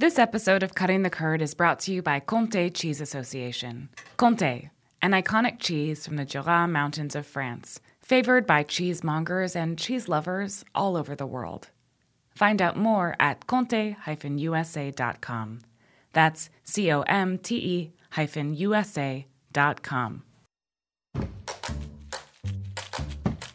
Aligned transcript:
This 0.00 0.16
episode 0.16 0.62
of 0.62 0.76
Cutting 0.76 1.02
the 1.02 1.10
Curd 1.10 1.42
is 1.42 1.54
brought 1.54 1.80
to 1.80 1.92
you 1.92 2.02
by 2.02 2.20
Comté 2.20 2.72
Cheese 2.72 3.00
Association. 3.00 3.88
Comté, 4.16 4.70
an 5.02 5.10
iconic 5.10 5.58
cheese 5.58 6.06
from 6.06 6.14
the 6.14 6.24
Jura 6.24 6.68
Mountains 6.68 7.16
of 7.16 7.26
France, 7.26 7.80
favored 8.00 8.46
by 8.46 8.62
cheesemongers 8.62 9.56
and 9.56 9.76
cheese 9.76 10.08
lovers 10.08 10.64
all 10.72 10.96
over 10.96 11.16
the 11.16 11.26
world. 11.26 11.70
Find 12.30 12.62
out 12.62 12.76
more 12.76 13.16
at 13.18 13.48
comte-usa.com. 13.48 13.98
That's 16.12 16.50
C 16.62 16.92
O 16.92 17.00
M 17.02 17.36
T 17.36 17.56
E 17.56 17.92
hyphen 18.10 18.54
USA 18.54 19.26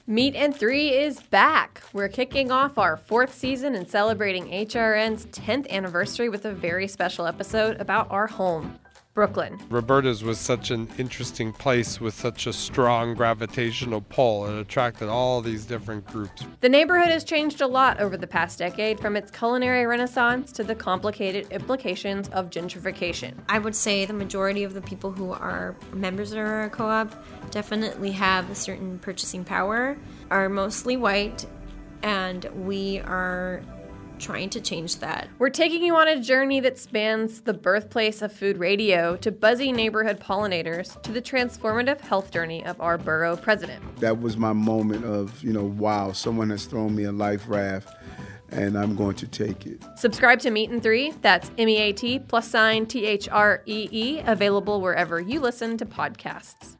Meat 0.05 0.35
and 0.35 0.53
Three 0.53 0.89
is 0.89 1.21
back. 1.21 1.81
We're 1.93 2.09
kicking 2.09 2.51
off 2.51 2.77
our 2.77 2.97
fourth 2.97 3.33
season 3.33 3.73
and 3.73 3.87
celebrating 3.87 4.47
HRN's 4.47 5.27
10th 5.27 5.69
anniversary 5.69 6.27
with 6.27 6.43
a 6.43 6.51
very 6.51 6.89
special 6.89 7.25
episode 7.25 7.79
about 7.79 8.11
our 8.11 8.27
home, 8.27 8.77
Brooklyn. 9.13 9.59
Roberta's 9.69 10.23
was 10.23 10.39
such 10.39 10.71
an 10.71 10.89
interesting 10.97 11.53
place 11.53 12.01
with 12.01 12.15
such 12.15 12.47
a 12.47 12.53
strong 12.53 13.13
gravitational 13.13 14.01
pull. 14.01 14.47
It 14.47 14.59
attracted 14.59 15.07
all 15.07 15.39
these 15.41 15.65
different 15.65 16.07
groups. 16.07 16.43
The 16.61 16.69
neighborhood 16.69 17.09
has 17.09 17.23
changed 17.23 17.61
a 17.61 17.67
lot 17.67 17.99
over 17.99 18.17
the 18.17 18.25
past 18.25 18.57
decade, 18.57 18.99
from 18.99 19.15
its 19.15 19.29
culinary 19.29 19.85
renaissance 19.85 20.51
to 20.53 20.63
the 20.63 20.73
complicated 20.73 21.51
implications 21.51 22.27
of 22.29 22.49
gentrification. 22.49 23.35
I 23.47 23.59
would 23.59 23.75
say 23.75 24.05
the 24.05 24.13
majority 24.13 24.63
of 24.63 24.73
the 24.73 24.81
people 24.81 25.11
who 25.11 25.31
are 25.31 25.75
members 25.93 26.31
of 26.31 26.39
our 26.39 26.69
co 26.69 26.87
op 26.87 27.13
definitely 27.51 28.11
have 28.13 28.49
a 28.49 28.55
certain 28.55 28.97
purchasing 28.97 29.43
power, 29.43 29.95
are 30.31 30.49
mostly 30.49 30.97
white, 30.97 31.45
and 32.01 32.45
we 32.65 32.99
are 33.01 33.61
trying 34.23 34.49
to 34.51 34.61
change 34.61 34.97
that. 34.99 35.27
We're 35.37 35.49
taking 35.49 35.83
you 35.83 35.95
on 35.97 36.07
a 36.07 36.19
journey 36.19 36.61
that 36.61 36.79
spans 36.79 37.41
the 37.41 37.53
birthplace 37.53 38.21
of 38.21 38.31
food 38.31 38.57
radio 38.57 39.17
to 39.17 39.31
buzzy 39.31 39.71
neighborhood 39.71 40.19
pollinators 40.19 40.99
to 41.03 41.11
the 41.11 41.21
transformative 41.21 41.99
health 41.99 42.31
journey 42.31 42.65
of 42.65 42.79
our 42.79 42.97
borough 42.97 43.35
president. 43.35 43.83
That 43.97 44.21
was 44.21 44.37
my 44.37 44.53
moment 44.53 45.03
of, 45.03 45.43
you 45.43 45.51
know, 45.51 45.65
wow, 45.65 46.13
someone 46.13 46.49
has 46.51 46.65
thrown 46.65 46.95
me 46.95 47.03
a 47.03 47.11
life 47.11 47.43
raft 47.47 47.95
and 48.49 48.77
I'm 48.77 48.95
going 48.95 49.15
to 49.15 49.27
take 49.27 49.65
it. 49.65 49.83
Subscribe 49.97 50.39
to 50.41 50.51
Meat 50.51 50.69
and 50.69 50.81
Three. 50.81 51.11
That's 51.21 51.51
M 51.57 51.67
E 51.67 51.77
A 51.77 51.91
T 51.91 52.19
plus 52.19 52.47
sign 52.47 52.85
T 52.85 53.05
H 53.05 53.27
R 53.29 53.61
E 53.65 53.89
E, 53.91 54.19
available 54.25 54.79
wherever 54.79 55.19
you 55.19 55.39
listen 55.39 55.77
to 55.77 55.85
podcasts. 55.85 56.77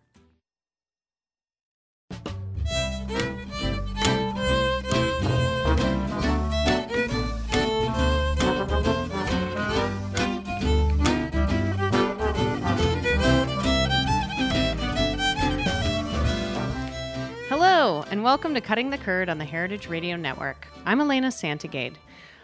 And 18.14 18.24
welcome 18.24 18.54
to 18.54 18.62
Cutting 18.62 18.92
the 18.92 19.00
Curd 19.00 19.28
on 19.28 19.40
the 19.40 19.44
Heritage 19.44 19.88
Radio 19.88 20.16
Network. 20.16 20.68
I'm 20.86 21.02
Elena 21.02 21.32
Santogade. 21.32 21.98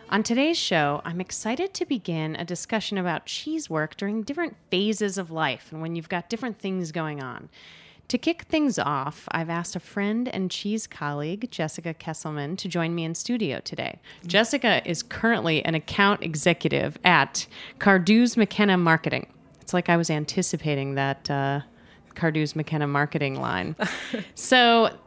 On 0.09 0.23
today's 0.23 0.57
show, 0.57 0.99
I'm 1.05 1.21
excited 1.21 1.75
to 1.75 1.85
begin 1.85 2.35
a 2.35 2.43
discussion 2.43 2.97
about 2.97 3.27
cheese 3.27 3.69
work 3.69 3.95
during 3.95 4.23
different 4.23 4.57
phases 4.71 5.19
of 5.19 5.29
life 5.29 5.71
and 5.71 5.79
when 5.79 5.95
you've 5.95 6.09
got 6.09 6.27
different 6.27 6.57
things 6.57 6.91
going 6.91 7.21
on. 7.21 7.49
To 8.07 8.17
kick 8.17 8.45
things 8.49 8.79
off, 8.79 9.27
I've 9.29 9.51
asked 9.51 9.75
a 9.75 9.79
friend 9.79 10.27
and 10.27 10.49
cheese 10.49 10.87
colleague, 10.87 11.51
Jessica 11.51 11.93
Kesselman, 11.93 12.57
to 12.57 12.67
join 12.67 12.95
me 12.95 13.03
in 13.03 13.13
studio 13.13 13.59
today. 13.59 13.99
Jessica 14.25 14.81
is 14.89 15.03
currently 15.03 15.63
an 15.65 15.75
account 15.75 16.23
executive 16.23 16.97
at 17.05 17.45
Cardu's 17.77 18.35
McKenna 18.35 18.75
Marketing. 18.75 19.27
It's 19.61 19.75
like 19.75 19.87
I 19.87 19.97
was 19.97 20.09
anticipating 20.09 20.95
that 20.95 21.29
uh, 21.29 21.61
Cardu's 22.15 22.55
McKenna 22.55 22.87
marketing 22.87 23.39
line. 23.39 23.75
so, 24.33 24.97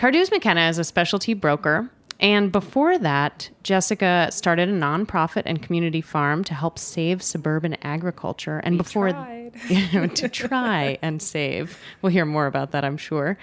Cardu's 0.00 0.30
McKenna 0.30 0.66
is 0.70 0.78
a 0.78 0.84
specialty 0.84 1.34
broker. 1.34 1.90
And 2.20 2.50
before 2.50 2.96
that, 2.96 3.50
Jessica 3.62 4.28
started 4.30 4.70
a 4.70 4.72
nonprofit 4.72 5.42
and 5.44 5.60
community 5.60 6.00
farm 6.00 6.42
to 6.44 6.54
help 6.54 6.78
save 6.78 7.22
suburban 7.22 7.76
agriculture. 7.82 8.62
And 8.64 8.78
before 8.78 9.08
you 9.68 9.92
know, 9.92 10.06
to 10.06 10.28
try 10.30 10.96
and 11.02 11.20
save, 11.20 11.78
we'll 12.00 12.12
hear 12.12 12.24
more 12.24 12.46
about 12.46 12.70
that, 12.70 12.82
I'm 12.82 12.96
sure. 12.96 13.36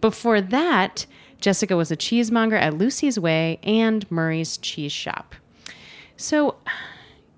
Before 0.00 0.40
that, 0.40 1.04
Jessica 1.42 1.76
was 1.76 1.90
a 1.90 1.96
cheesemonger 1.96 2.56
at 2.56 2.78
Lucy's 2.78 3.18
Whey 3.18 3.58
and 3.62 4.10
Murray's 4.10 4.56
Cheese 4.56 4.92
Shop. 4.92 5.34
So, 6.16 6.56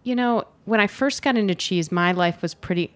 you 0.04 0.14
know, 0.14 0.44
when 0.64 0.78
I 0.78 0.86
first 0.86 1.22
got 1.22 1.36
into 1.36 1.56
cheese, 1.56 1.90
my 1.90 2.12
life 2.12 2.40
was 2.40 2.54
pretty 2.54 2.92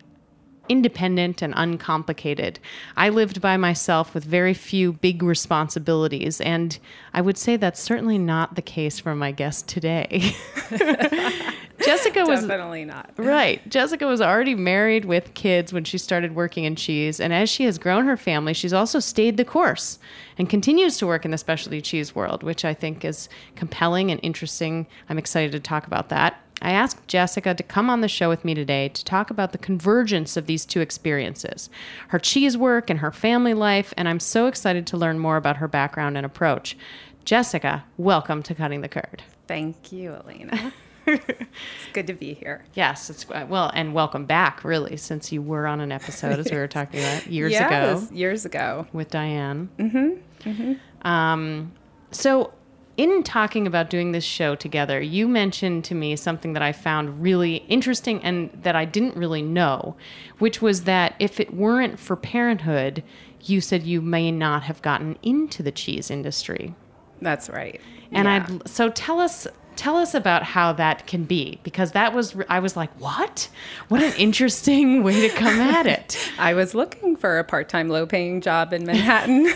independent 0.68 1.42
and 1.42 1.52
uncomplicated. 1.56 2.58
I 2.96 3.08
lived 3.08 3.40
by 3.40 3.56
myself 3.56 4.14
with 4.14 4.24
very 4.24 4.54
few 4.54 4.92
big 4.92 5.22
responsibilities, 5.22 6.40
and 6.40 6.78
I 7.12 7.20
would 7.20 7.36
say 7.38 7.56
that's 7.56 7.80
certainly 7.80 8.18
not 8.18 8.54
the 8.54 8.62
case 8.62 8.98
for 8.98 9.14
my 9.14 9.30
guest 9.32 9.68
today. 9.68 10.34
Jessica 11.84 12.24
was 12.24 12.40
Definitely 12.46 12.84
not. 12.84 13.10
Right. 13.16 13.68
Jessica 13.68 14.06
was 14.06 14.20
already 14.20 14.54
married 14.54 15.04
with 15.04 15.34
kids 15.34 15.72
when 15.72 15.84
she 15.84 15.98
started 15.98 16.34
working 16.34 16.64
in 16.64 16.76
cheese, 16.76 17.20
and 17.20 17.32
as 17.32 17.50
she 17.50 17.64
has 17.64 17.78
grown 17.78 18.06
her 18.06 18.16
family, 18.16 18.54
she's 18.54 18.72
also 18.72 19.00
stayed 19.00 19.36
the 19.36 19.44
course 19.44 19.98
and 20.38 20.48
continues 20.48 20.98
to 20.98 21.06
work 21.06 21.24
in 21.24 21.30
the 21.30 21.38
specialty 21.38 21.80
cheese 21.80 22.14
world, 22.14 22.42
which 22.42 22.64
I 22.64 22.74
think 22.74 23.04
is 23.04 23.28
compelling 23.56 24.10
and 24.10 24.20
interesting. 24.22 24.86
I'm 25.08 25.18
excited 25.18 25.52
to 25.52 25.60
talk 25.60 25.86
about 25.86 26.08
that. 26.08 26.40
I 26.62 26.70
asked 26.72 27.06
Jessica 27.08 27.54
to 27.54 27.62
come 27.62 27.90
on 27.90 28.00
the 28.00 28.08
show 28.08 28.28
with 28.28 28.44
me 28.44 28.54
today 28.54 28.88
to 28.88 29.04
talk 29.04 29.30
about 29.30 29.52
the 29.52 29.58
convergence 29.58 30.36
of 30.36 30.46
these 30.46 30.64
two 30.64 30.80
experiences 30.80 31.68
her 32.08 32.18
cheese 32.18 32.56
work 32.56 32.88
and 32.90 33.00
her 33.00 33.12
family 33.12 33.54
life, 33.54 33.92
and 33.96 34.08
I'm 34.08 34.20
so 34.20 34.46
excited 34.46 34.86
to 34.88 34.96
learn 34.96 35.18
more 35.18 35.36
about 35.36 35.58
her 35.58 35.68
background 35.68 36.16
and 36.16 36.24
approach. 36.24 36.76
Jessica, 37.24 37.84
welcome 37.96 38.42
to 38.44 38.54
Cutting 38.54 38.80
the 38.82 38.88
Curd. 38.88 39.22
Thank 39.46 39.92
you, 39.92 40.12
Elena. 40.14 40.72
it's 41.06 41.46
good 41.92 42.06
to 42.06 42.14
be 42.14 42.32
here. 42.34 42.64
Yes, 42.74 43.10
it's 43.10 43.26
uh, 43.30 43.44
well, 43.48 43.70
and 43.74 43.92
welcome 43.92 44.24
back, 44.24 44.64
really, 44.64 44.96
since 44.96 45.32
you 45.32 45.42
were 45.42 45.66
on 45.66 45.80
an 45.80 45.92
episode 45.92 46.38
as 46.38 46.50
we 46.50 46.56
were 46.56 46.68
talking 46.68 47.00
about 47.00 47.26
years 47.26 47.52
Yes, 47.52 47.68
ago 48.08 48.14
Years 48.14 48.44
ago. 48.46 48.86
with 48.92 49.10
Diane. 49.10 49.68
Mm-hmm. 49.78 51.06
Um, 51.06 51.72
so, 52.10 52.52
in 52.96 53.22
talking 53.22 53.66
about 53.66 53.90
doing 53.90 54.12
this 54.12 54.24
show 54.24 54.54
together, 54.54 55.00
you 55.00 55.26
mentioned 55.26 55.84
to 55.84 55.94
me 55.94 56.16
something 56.16 56.52
that 56.52 56.62
I 56.62 56.72
found 56.72 57.22
really 57.22 57.56
interesting 57.68 58.22
and 58.22 58.50
that 58.62 58.76
I 58.76 58.84
didn't 58.84 59.16
really 59.16 59.42
know, 59.42 59.96
which 60.38 60.62
was 60.62 60.84
that 60.84 61.14
if 61.18 61.40
it 61.40 61.54
weren't 61.54 61.98
for 61.98 62.16
parenthood, 62.16 63.02
you 63.42 63.60
said 63.60 63.82
you 63.82 64.00
may 64.00 64.30
not 64.30 64.62
have 64.64 64.80
gotten 64.82 65.18
into 65.22 65.62
the 65.62 65.72
cheese 65.72 66.10
industry. 66.10 66.74
That's 67.20 67.48
right. 67.48 67.80
And 68.12 68.26
Yeah. 68.26 68.46
I'd 68.48 68.68
so 68.68 68.90
tell 68.90 69.18
us 69.20 69.46
tell 69.76 69.96
us 69.96 70.14
about 70.14 70.44
how 70.44 70.72
that 70.72 71.04
can 71.08 71.24
be 71.24 71.58
because 71.64 71.92
that 71.92 72.14
was 72.14 72.36
I 72.48 72.60
was 72.60 72.76
like, 72.76 72.90
"What? 73.00 73.48
What 73.88 74.02
an 74.02 74.12
interesting 74.16 75.02
way 75.02 75.28
to 75.28 75.34
come 75.34 75.58
at 75.58 75.86
it." 75.86 76.16
I 76.38 76.54
was 76.54 76.74
looking 76.74 77.16
for 77.16 77.38
a 77.38 77.44
part-time 77.44 77.88
low-paying 77.88 78.40
job 78.40 78.72
in 78.72 78.86
Manhattan. 78.86 79.46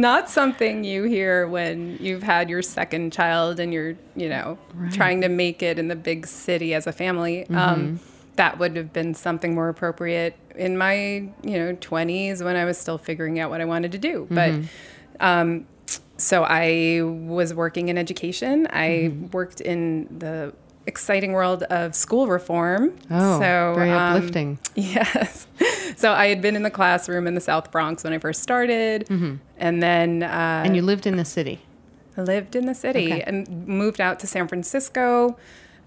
Not 0.00 0.30
something 0.30 0.84
you 0.84 1.04
hear 1.04 1.46
when 1.46 1.98
you've 2.00 2.22
had 2.22 2.48
your 2.48 2.62
second 2.62 3.12
child 3.12 3.60
and 3.60 3.72
you're, 3.72 3.96
you 4.16 4.28
know, 4.28 4.58
trying 4.92 5.20
to 5.20 5.28
make 5.28 5.62
it 5.62 5.78
in 5.78 5.88
the 5.88 5.96
big 5.96 6.26
city 6.26 6.74
as 6.74 6.86
a 6.86 6.92
family. 6.92 7.46
Um, 7.50 8.00
that 8.36 8.58
would 8.58 8.76
have 8.76 8.92
been 8.92 9.12
something 9.14 9.54
more 9.54 9.68
appropriate 9.68 10.34
in 10.54 10.78
my, 10.78 10.94
you 11.42 11.58
know, 11.58 11.74
20s 11.74 12.42
when 12.42 12.56
I 12.56 12.64
was 12.64 12.78
still 12.78 12.96
figuring 12.98 13.38
out 13.40 13.50
what 13.50 13.60
I 13.60 13.64
wanted 13.66 13.92
to 13.92 13.98
do. 13.98 14.26
But 14.30 14.50
um, 15.20 15.66
so 16.16 16.44
I 16.44 17.00
was 17.02 17.52
working 17.52 17.88
in 17.88 17.98
education. 17.98 18.66
I 18.70 19.12
worked 19.32 19.60
in 19.60 20.06
the 20.18 20.54
exciting 20.86 21.32
world 21.32 21.62
of 21.64 21.94
school 21.94 22.26
reform. 22.26 22.96
Oh, 23.10 23.38
so, 23.40 23.72
very 23.76 23.90
um, 23.90 24.16
uplifting. 24.16 24.58
Yes. 24.74 25.46
So 25.96 26.12
I 26.12 26.26
had 26.28 26.40
been 26.40 26.56
in 26.56 26.62
the 26.62 26.70
classroom 26.70 27.26
in 27.26 27.34
the 27.34 27.40
South 27.40 27.70
Bronx 27.70 28.02
when 28.04 28.12
I 28.12 28.18
first 28.18 28.42
started, 28.42 29.08
and 29.58 29.82
then 29.82 30.22
uh, 30.22 30.62
and 30.64 30.74
you 30.74 30.82
lived 30.82 31.06
in 31.06 31.16
the 31.16 31.24
city. 31.24 31.60
I 32.16 32.22
lived 32.22 32.56
in 32.56 32.66
the 32.66 32.74
city 32.74 33.12
Okay. 33.12 33.22
and 33.22 33.66
moved 33.68 34.00
out 34.00 34.18
to 34.20 34.26
San 34.26 34.48
Francisco 34.48 35.36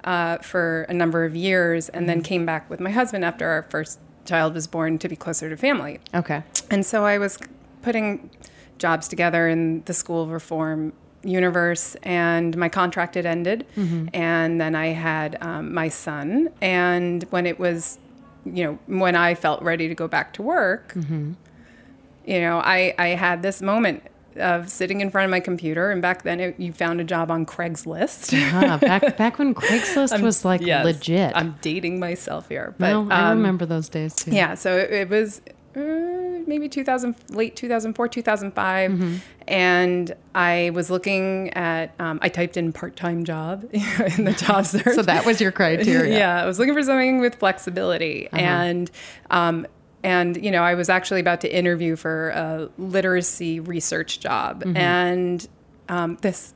uh, 0.03 0.37
for 0.37 0.83
a 0.83 0.93
number 0.93 1.25
of 1.25 1.35
years, 1.35 1.89
and 1.89 2.01
Mm-hmm. 2.03 2.07
then 2.07 2.21
came 2.21 2.45
back 2.45 2.69
with 2.69 2.79
my 2.79 2.91
husband 2.91 3.25
after 3.25 3.47
our 3.49 3.63
first 3.63 3.99
child 4.25 4.53
was 4.53 4.67
born 4.67 4.99
to 4.99 5.09
be 5.09 5.15
closer 5.15 5.49
to 5.49 5.57
family. 5.57 5.99
Okay. 6.13 6.43
And 6.69 6.85
so 6.85 7.03
I 7.05 7.17
was 7.17 7.37
putting 7.81 8.29
jobs 8.77 9.07
together 9.07 9.47
in 9.49 9.83
the 9.85 9.93
school 9.93 10.27
reform 10.27 10.93
universe, 11.23 11.95
and 12.03 12.55
my 12.57 12.69
contract 12.69 13.15
had 13.15 13.25
ended. 13.25 13.65
And 14.13 14.59
then 14.61 14.75
I 14.75 14.87
had 14.87 15.37
um, 15.41 15.73
my 15.73 15.89
son. 15.89 16.49
And 16.61 17.23
when 17.29 17.45
it 17.45 17.59
was, 17.59 17.99
you 18.45 18.63
know, 18.63 18.79
when 18.87 19.15
I 19.15 19.35
felt 19.35 19.61
ready 19.61 19.87
to 19.87 19.95
go 19.95 20.07
back 20.07 20.33
to 20.33 20.41
work, 20.41 20.93
you 20.95 22.39
know, 22.39 22.59
I, 22.59 22.93
I 22.97 23.07
had 23.09 23.41
this 23.41 23.61
moment 23.61 24.03
of 24.37 24.67
sitting 24.69 25.01
in 25.01 25.11
front 25.11 25.25
of 25.25 25.31
my 25.31 25.39
computer. 25.39 25.91
And 25.91 26.01
back 26.01 26.23
then, 26.23 26.39
it, 26.39 26.59
you 26.59 26.73
found 26.73 26.99
a 26.99 27.03
job 27.03 27.29
on 27.29 27.45
Craigslist. 27.45 28.33
Ah, 28.53 28.77
back 28.77 29.15
back 29.17 29.37
when 29.37 29.53
Craigslist 29.63 30.19
was 30.21 30.43
like 30.43 30.61
Yes, 30.61 30.85
legit. 30.85 31.33
I'm 31.35 31.55
dating 31.61 31.99
myself 31.99 32.49
here, 32.49 32.73
but 32.77 32.89
no, 32.89 33.09
I 33.11 33.29
um, 33.31 33.37
remember 33.37 33.65
those 33.65 33.89
days 33.89 34.15
too. 34.15 34.31
yeah, 34.31 34.55
so 34.55 34.77
it, 34.77 34.91
it 34.91 35.09
was 35.09 35.41
uh, 35.75 36.43
maybe 36.47 36.69
2000, 36.69 37.15
late 37.29 37.55
2004, 37.55 38.07
2005. 38.07 38.91
Mm-hmm. 38.91 39.15
And 39.47 40.15
I 40.35 40.71
was 40.73 40.89
looking 40.89 41.49
at, 41.51 41.93
um, 41.99 42.19
I 42.21 42.29
typed 42.29 42.57
in 42.57 42.71
part 42.73 42.95
time 42.95 43.23
job 43.25 43.63
in 43.73 44.25
the 44.25 44.33
job 44.33 44.65
search. 44.73 44.95
So 44.95 45.01
that 45.03 45.25
was 45.25 45.41
your 45.41 45.51
criteria. 45.51 46.17
yeah, 46.17 46.41
I 46.41 46.45
was 46.45 46.59
looking 46.59 46.73
for 46.73 46.83
something 46.83 47.19
with 47.19 47.35
flexibility. 47.35 48.27
Uh-huh. 48.31 48.37
And, 48.41 48.91
um, 49.31 49.67
and 50.03 50.43
you 50.43 50.51
know, 50.51 50.61
I 50.63 50.73
was 50.75 50.89
actually 50.89 51.21
about 51.21 51.41
to 51.41 51.55
interview 51.55 51.95
for 51.95 52.29
a 52.29 52.69
literacy 52.77 53.59
research 53.61 54.19
job, 54.19 54.63
Mm-hmm. 54.63 54.77
and 54.77 55.47
um, 55.89 56.17
this 56.21 56.53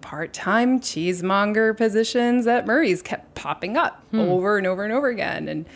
part-time 0.00 0.80
cheesemonger 0.80 1.76
positions 1.76 2.46
at 2.46 2.66
Murray's 2.66 3.02
kept 3.02 3.34
popping 3.34 3.76
up 3.76 4.02
Hmm. 4.10 4.20
over 4.20 4.56
and 4.58 4.66
over 4.66 4.82
and 4.84 4.92
over 4.92 5.08
again, 5.08 5.48
and 5.48 5.66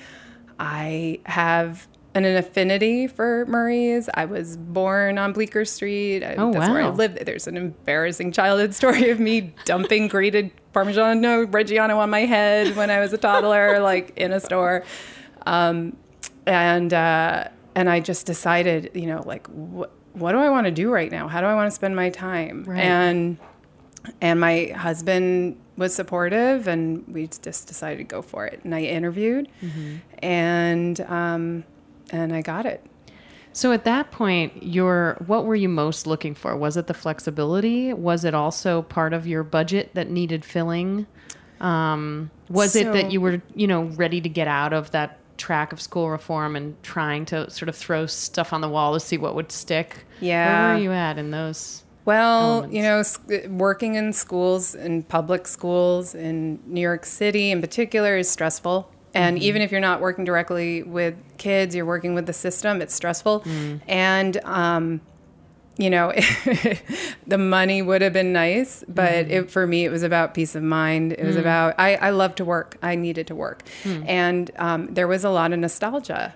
I 0.58 1.20
have 1.26 1.86
an, 2.14 2.24
an 2.24 2.36
affinity 2.36 3.06
for 3.06 3.46
Murray's. 3.46 4.08
I 4.14 4.24
was 4.26 4.56
born 4.56 5.18
on 5.18 5.32
Bleecker 5.32 5.64
Street. 5.64 6.22
I, 6.22 6.34
Oh, 6.36 6.52
that's 6.52 6.68
where 6.68 6.82
I 6.82 6.88
wow. 6.88 6.94
lived. 6.94 7.24
There's 7.24 7.46
an 7.46 7.56
embarrassing 7.56 8.32
childhood 8.32 8.74
story 8.80 9.10
of 9.10 9.18
me 9.20 9.54
dumping 9.64 10.08
grated 10.08 10.50
Parmigiano 10.74 11.46
Reggiano 11.46 11.96
on 11.96 12.10
my 12.10 12.20
head 12.20 12.76
when 12.76 12.90
I 12.90 13.00
was 13.00 13.12
a 13.12 13.18
toddler, 13.18 13.80
like 13.90 14.12
in 14.16 14.32
a 14.32 14.40
store. 14.40 14.84
Um, 15.46 15.96
and 16.46 16.92
uh, 16.92 17.44
and 17.74 17.88
I 17.88 18.00
just 18.00 18.26
decided, 18.26 18.90
you 18.94 19.06
know, 19.06 19.22
like 19.24 19.46
what 19.48 19.92
what 20.12 20.32
do 20.32 20.38
I 20.38 20.50
want 20.50 20.66
to 20.66 20.70
do 20.70 20.90
right 20.90 21.10
now? 21.10 21.28
How 21.28 21.40
do 21.40 21.46
I 21.46 21.54
want 21.54 21.68
to 21.68 21.74
spend 21.74 21.96
my 21.96 22.10
time? 22.10 22.64
Right. 22.64 22.80
And 22.80 23.38
and 24.20 24.40
my 24.40 24.72
husband 24.76 25.56
was 25.76 25.94
supportive, 25.94 26.68
and 26.68 27.04
we 27.08 27.28
just 27.28 27.66
decided 27.68 27.98
to 27.98 28.04
go 28.04 28.20
for 28.20 28.44
it. 28.46 28.60
And 28.64 28.74
I 28.74 28.82
interviewed, 28.82 29.48
and 30.18 31.00
um, 31.02 31.64
and 32.12 32.32
I 32.32 32.42
got 32.42 32.66
it. 32.66 32.84
So 33.54 33.72
at 33.72 33.84
that 33.84 34.10
point, 34.10 34.62
your 34.62 35.22
what 35.26 35.44
were 35.44 35.54
you 35.54 35.68
most 35.68 36.06
looking 36.06 36.34
for? 36.34 36.56
Was 36.56 36.76
it 36.76 36.86
the 36.86 36.94
flexibility? 36.94 37.92
Was 37.92 38.24
it 38.24 38.34
also 38.34 38.82
part 38.82 39.12
of 39.12 39.26
your 39.26 39.42
budget 39.42 39.90
that 39.94 40.08
needed 40.08 40.44
filling? 40.44 41.06
Um, 41.60 42.30
was 42.48 42.74
it 42.74 42.92
that 42.92 43.12
you 43.12 43.20
were, 43.20 43.42
you 43.54 43.66
know, 43.66 43.84
ready 43.84 44.20
to 44.20 44.28
get 44.28 44.48
out 44.48 44.72
of 44.72 44.90
that 44.92 45.18
track 45.38 45.72
of 45.72 45.80
school 45.80 46.10
reform 46.10 46.56
and 46.56 46.80
trying 46.82 47.24
to 47.26 47.48
sort 47.50 47.68
of 47.68 47.76
throw 47.76 48.06
stuff 48.06 48.52
on 48.52 48.60
the 48.60 48.68
wall 48.68 48.94
to 48.94 49.00
see 49.00 49.18
what 49.18 49.34
would 49.34 49.52
stick? 49.52 50.04
Yeah, 50.20 50.68
Where 50.68 50.76
were 50.76 50.82
you 50.82 50.92
at 50.92 51.18
in 51.18 51.30
those? 51.30 51.84
Well, 52.04 52.64
elements. 52.64 53.18
you 53.28 53.38
know, 53.38 53.48
working 53.56 53.94
in 53.94 54.12
schools, 54.12 54.74
in 54.74 55.04
public 55.04 55.46
schools 55.46 56.14
in 56.14 56.58
New 56.66 56.80
York 56.80 57.06
City 57.06 57.50
in 57.50 57.60
particular, 57.60 58.16
is 58.16 58.28
stressful. 58.28 58.90
And 59.14 59.38
even 59.38 59.60
if 59.62 59.70
you're 59.70 59.80
not 59.80 60.00
working 60.00 60.24
directly 60.24 60.82
with 60.82 61.14
kids, 61.38 61.74
you're 61.74 61.84
working 61.86 62.14
with 62.14 62.26
the 62.26 62.32
system, 62.32 62.80
it's 62.80 62.94
stressful. 62.94 63.44
And, 63.86 64.36
um, 64.44 65.00
you 65.78 65.88
know, 65.90 66.12
the 67.26 67.38
money 67.38 67.82
would 67.82 68.02
have 68.02 68.12
been 68.12 68.32
nice, 68.32 68.84
but 68.88 69.30
it, 69.30 69.50
for 69.50 69.66
me, 69.66 69.84
it 69.84 69.90
was 69.90 70.02
about 70.02 70.34
peace 70.34 70.54
of 70.54 70.62
mind. 70.62 71.12
It 71.12 71.24
was 71.24 71.36
about, 71.36 71.74
I, 71.78 71.96
I 71.96 72.10
love 72.10 72.34
to 72.36 72.44
work. 72.44 72.76
I 72.82 72.94
needed 72.94 73.26
to 73.28 73.34
work. 73.34 73.62
And 73.84 74.50
um, 74.56 74.92
there 74.92 75.08
was 75.08 75.24
a 75.24 75.30
lot 75.30 75.52
of 75.52 75.58
nostalgia 75.58 76.34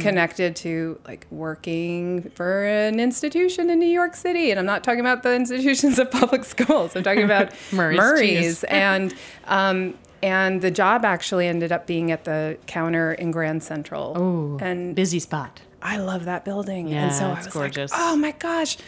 connected 0.00 0.56
to 0.56 0.98
like 1.06 1.24
working 1.30 2.28
for 2.34 2.64
an 2.64 2.98
institution 2.98 3.70
in 3.70 3.78
New 3.78 3.86
York 3.86 4.16
City. 4.16 4.50
And 4.50 4.58
I'm 4.58 4.66
not 4.66 4.82
talking 4.82 4.98
about 4.98 5.22
the 5.22 5.34
institutions 5.36 5.98
of 6.00 6.10
public 6.10 6.44
schools. 6.54 6.96
I'm 6.96 7.04
talking 7.04 7.22
about 7.22 7.52
Murray's 7.72 7.96
Murray's. 7.98 8.64
and, 8.64 9.14
um, 9.46 9.94
and 10.24 10.60
the 10.62 10.70
job 10.70 11.04
actually 11.04 11.46
ended 11.46 11.70
up 11.70 11.86
being 11.86 12.10
at 12.10 12.24
the 12.24 12.56
counter 12.66 13.12
in 13.12 13.30
Grand 13.30 13.62
Central. 13.62 14.16
Ooh, 14.18 14.58
and 14.60 14.94
busy 14.96 15.18
spot. 15.20 15.60
I 15.82 15.98
love 15.98 16.24
that 16.24 16.44
building. 16.44 16.88
Yeah, 16.88 17.04
and 17.04 17.12
so 17.14 17.26
I 17.26 17.36
it's 17.36 17.46
was 17.46 17.54
gorgeous. 17.54 17.92
like, 17.92 18.00
oh 18.02 18.16
my 18.16 18.32
gosh, 18.32 18.78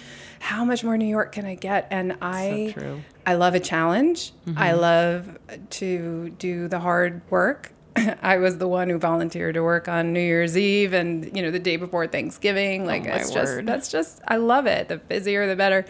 how 0.40 0.64
much 0.64 0.82
more 0.82 0.96
New 0.96 1.06
York 1.06 1.32
can 1.32 1.44
I 1.44 1.54
get? 1.54 1.86
And 1.90 2.16
I, 2.22 2.70
true. 2.72 2.82
Mm-hmm. 2.82 3.00
I 3.26 3.34
love 3.34 3.54
a 3.54 3.60
challenge. 3.60 4.32
I 4.56 4.72
love 4.72 5.36
to 5.70 6.30
do 6.38 6.68
the 6.68 6.80
hard 6.80 7.20
work. 7.30 7.72
I 8.22 8.36
was 8.38 8.58
the 8.58 8.68
one 8.68 8.88
who 8.90 8.98
volunteered 8.98 9.54
to 9.54 9.62
work 9.62 9.88
on 9.88 10.12
New 10.12 10.20
Year's 10.20 10.56
Eve 10.56 10.92
and 10.92 11.34
you 11.36 11.42
know 11.42 11.50
the 11.50 11.58
day 11.58 11.76
before 11.76 12.06
Thanksgiving. 12.06 12.86
Like 12.86 13.06
Oh, 13.06 13.14
it's 13.14 13.30
just 13.30 13.64
that's 13.66 13.88
just 13.90 14.20
I 14.28 14.36
love 14.36 14.66
it. 14.66 14.88
The 14.88 14.96
busier 14.98 15.46
the 15.46 15.56
better. 15.56 15.84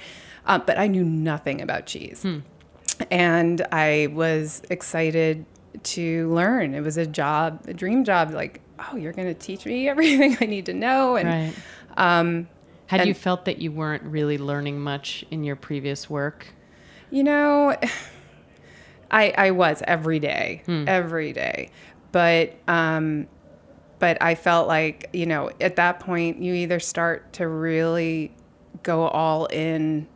Uh, 0.46 0.58
but 0.58 0.78
I 0.78 0.87
knew 0.87 1.02
nothing 1.04 1.60
about 1.60 1.87
cheese, 1.87 2.22
Hmm. 2.22 2.38
And 3.10 3.66
I 3.72 4.08
was 4.12 4.62
excited 4.70 5.44
to 5.82 6.32
learn. 6.32 6.75
It 6.75 6.81
was 6.81 6.96
a 6.96 7.06
job, 7.06 7.64
a 7.69 7.75
dream 7.75 8.04
job. 8.04 8.31
Like 8.32 8.60
oh, 8.78 8.96
you're 8.96 9.12
going 9.12 9.28
to 9.28 9.34
teach 9.34 9.64
me 9.64 9.88
everything 9.93 10.37
I 10.40 10.46
need 10.46 10.66
to 10.66 10.75
know, 10.75 11.16
and 11.16 11.28
Right. 11.28 11.54
um, 11.96 12.48
Had 12.87 13.00
and- 13.00 13.08
you 13.08 13.14
felt 13.14 13.44
that 13.46 13.58
you 13.58 13.72
weren't 13.72 14.02
really 14.04 14.38
learning 14.38 14.81
much 14.81 15.25
in 15.31 15.44
your 15.44 15.56
previous 15.56 16.08
work? 16.10 16.46
You 17.10 17.25
know, 17.25 17.76
I 19.10 19.32
I 19.37 19.50
was 19.52 19.82
every 19.87 20.19
day, 20.19 20.62
every 20.66 21.32
day, 21.32 21.70
but 22.12 22.54
um, 22.69 23.28
but 23.98 24.20
I 24.20 24.34
felt 24.34 24.66
like 24.69 25.08
you 25.12 25.26
know 25.26 25.50
at 25.60 25.76
that 25.76 26.00
point 26.00 26.43
you 26.43 26.54
either 26.54 26.81
start 26.81 27.32
to 27.34 27.46
really 27.48 28.32
go 28.82 29.06
all 29.08 29.46
in. 29.46 30.06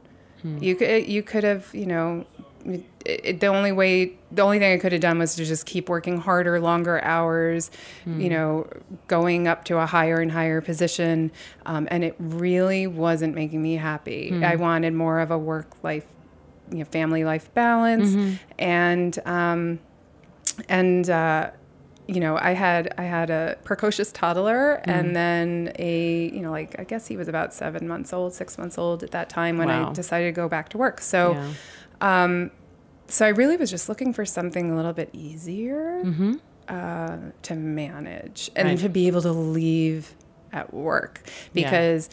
You 0.43 0.75
could 0.75 1.07
you 1.09 1.23
could 1.23 1.45
have 1.45 1.69
you 1.75 1.87
know. 1.87 2.27
It, 2.65 2.85
it- 3.07 3.41
the 3.41 3.47
only 3.47 3.73
way, 3.73 4.13
the 4.31 4.43
only 4.43 4.59
thing 4.59 4.73
I 4.75 4.79
could 4.79 4.93
have 4.93 5.01
done 5.01 5.19
was 5.19 5.35
to 5.37 5.45
just 5.45 5.65
keep 5.67 5.89
working 5.89 6.19
harder, 6.19 6.61
longer 6.61 7.03
hours, 7.03 7.71
you 8.07 8.29
know, 8.29 8.67
going 9.09 9.49
up 9.49 9.65
to 9.67 9.79
a 9.79 9.87
higher 9.87 10.21
and 10.21 10.31
higher 10.33 10.61
position. 10.61 11.33
Um, 11.67 11.89
and 11.91 12.05
it 12.05 12.15
really 12.19 12.87
wasn't 12.87 13.35
making 13.35 13.63
me 13.63 13.75
happy. 13.77 14.45
I 14.45 14.57
wanted 14.57 14.93
more 14.95 15.21
of 15.21 15.31
a 15.31 15.39
work 15.39 15.83
life 15.83 16.07
you 16.71 16.79
know, 16.79 16.85
family 16.85 17.25
life 17.25 17.53
balance 17.55 18.17
and 18.59 19.19
um, 19.27 19.81
and 20.69 21.09
uh, 21.11 21.51
you 22.07 22.21
know 22.21 22.37
I 22.41 22.53
had 22.53 22.93
I 22.99 23.03
had 23.05 23.31
a 23.31 23.57
precocious 23.65 24.13
toddler 24.13 24.75
and 24.85 25.15
then 25.17 25.73
a 25.79 26.31
you 26.33 26.41
know 26.43 26.51
like 26.51 26.79
I 26.79 26.85
guess 26.85 27.07
he 27.07 27.17
was 27.17 27.29
about 27.29 27.53
seven 27.55 27.89
months 27.89 28.13
old 28.13 28.35
six 28.35 28.59
months 28.59 28.79
old 28.79 29.03
at 29.03 29.11
that 29.13 29.29
time 29.29 29.59
when 29.59 29.69
Wow. 29.69 29.91
I 29.91 29.93
decided 29.93 30.27
to 30.27 30.33
go 30.33 30.49
back 30.49 30.69
to 30.71 30.79
work 30.79 31.01
so 31.01 31.33
Yeah. 31.35 31.53
Um, 32.01 32.51
so 33.09 33.27
I 33.27 33.31
really 33.31 33.57
was 33.57 33.71
just 33.71 33.89
looking 33.89 34.13
for 34.13 34.25
something 34.25 34.71
a 34.71 34.77
little 34.77 34.93
bit 34.93 35.11
easier 35.13 36.03
uh, 36.69 37.17
to 37.43 37.55
manage 37.57 38.51
and 38.55 38.69
Right. 38.69 38.79
to 38.79 38.89
be 38.89 39.07
able 39.09 39.23
to 39.23 39.33
leave 39.33 40.15
at 40.53 40.73
work. 40.73 41.23
Because 41.53 42.09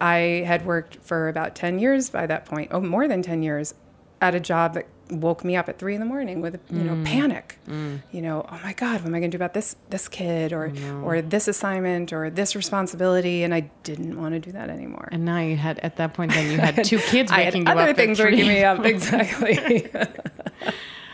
I 0.00 0.44
had 0.46 0.66
worked 0.66 0.96
for 0.96 1.28
about 1.28 1.54
10 1.54 1.78
years 1.78 2.10
by 2.10 2.26
that 2.26 2.44
point, 2.44 2.70
oh, 2.72 2.80
more 2.80 3.06
than 3.08 3.22
10 3.22 3.42
years, 3.42 3.74
at 4.20 4.34
a 4.34 4.40
job 4.40 4.74
that 4.74 4.86
woke 5.10 5.44
me 5.44 5.56
up 5.56 5.68
at 5.68 5.78
three 5.78 5.94
in 5.94 6.00
the 6.00 6.06
morning 6.06 6.40
with, 6.40 6.58
you 6.70 6.82
know, 6.82 7.02
panic. 7.04 7.58
You 7.66 8.22
know, 8.22 8.46
oh 8.50 8.60
my 8.64 8.72
God, 8.72 9.00
what 9.00 9.06
am 9.06 9.14
I 9.14 9.18
going 9.20 9.30
to 9.30 9.36
do 9.36 9.42
about 9.42 9.54
this, 9.54 9.76
this 9.90 10.08
kid 10.08 10.52
or, 10.52 10.72
or 11.04 11.22
this 11.22 11.48
assignment 11.48 12.12
or 12.12 12.30
this 12.30 12.56
responsibility? 12.56 13.42
And 13.42 13.54
I 13.54 13.70
didn't 13.82 14.20
want 14.20 14.34
to 14.34 14.40
do 14.40 14.52
that 14.52 14.68
anymore. 14.70 15.08
And 15.12 15.24
now 15.24 15.38
you 15.40 15.56
had 15.56 15.78
at 15.80 15.96
that 15.96 16.14
point 16.14 16.32
then 16.32 16.50
you 16.50 16.58
had 16.58 16.84
two 16.84 16.98
kids 16.98 17.30
I 17.30 17.40
had 17.42 17.54
waking 17.54 17.66
you 17.66 17.72
other 17.72 17.90
up. 17.90 17.96
things 17.96 18.18
waking 18.18 18.46
me 18.48 18.64
up. 18.64 18.84
Exactly. 18.84 19.88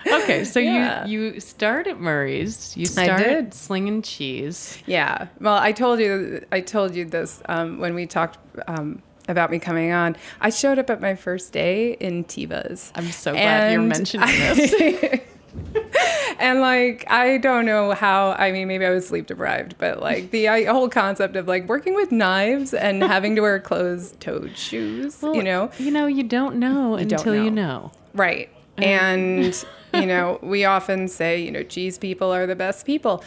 Okay, 0.05 0.45
so 0.45 0.59
Yeah. 0.59 1.07
you 1.07 1.21
you 1.35 1.41
start 1.41 1.87
at 1.87 2.01
Murray's. 2.01 2.77
You 2.77 2.87
started 2.87 3.55
slinging 3.55 4.03
cheese. 4.03 4.79
Yeah. 4.85 5.29
Well, 5.41 5.55
I 5.55 5.71
told 5.73 6.01
you 6.01 6.45
I 6.51 6.61
told 6.61 6.95
you 6.97 7.05
this 7.05 7.41
um, 7.49 7.79
when 7.79 7.95
we 7.95 8.07
talked 8.07 8.39
um, 8.67 9.01
about 9.29 9.51
me 9.51 9.59
coming 9.59 9.93
on. 9.93 10.17
I 10.41 10.51
showed 10.51 10.79
up 10.79 10.91
at 10.91 11.01
my 11.01 11.15
first 11.15 11.53
day 11.53 11.93
in 11.95 12.25
Tevas. 12.25 12.91
I'm 12.95 13.11
so 13.11 13.33
glad 13.33 13.73
you're 13.73 13.83
mentioning 13.83 14.29
I- 14.29 14.55
this. 14.55 15.21
and 16.39 16.61
like 16.61 17.05
I 17.11 17.39
don't 17.39 17.67
know 17.67 17.93
how. 17.93 18.33
I 18.33 18.53
mean, 18.53 18.69
maybe 18.69 18.85
I 18.87 18.91
was 18.91 19.07
sleep 19.07 19.27
deprived, 19.27 19.77
but 19.79 20.01
like 20.01 20.31
the 20.31 20.49
I, 20.49 20.65
whole 20.65 20.89
concept 20.89 21.37
of 21.37 21.47
like 21.47 21.69
working 21.69 21.95
with 21.95 22.11
knives 22.11 22.75
and 22.75 23.03
having 23.03 23.37
to 23.37 23.43
wear 23.43 23.61
closed-toed 23.61 24.57
shoes. 24.57 25.23
you 25.23 25.43
know, 25.43 25.71
you 25.79 25.91
know, 25.91 26.07
you 26.07 26.23
don't 26.23 26.57
know 26.57 26.97
don't 26.97 27.13
until 27.13 27.35
you 27.35 27.51
know. 27.51 27.79
know. 27.79 27.93
Right. 28.15 28.49
Um. 28.79 28.85
And, 28.85 29.65
you 29.95 30.07
know, 30.07 30.39
we 30.43 30.65
often 30.65 31.09
say, 31.09 31.43
you 31.43 31.51
know, 31.51 31.63
cheese 31.63 31.99
people 31.99 32.33
are 32.33 32.47
the 32.47 32.57
best 32.57 32.87
people. 32.87 33.23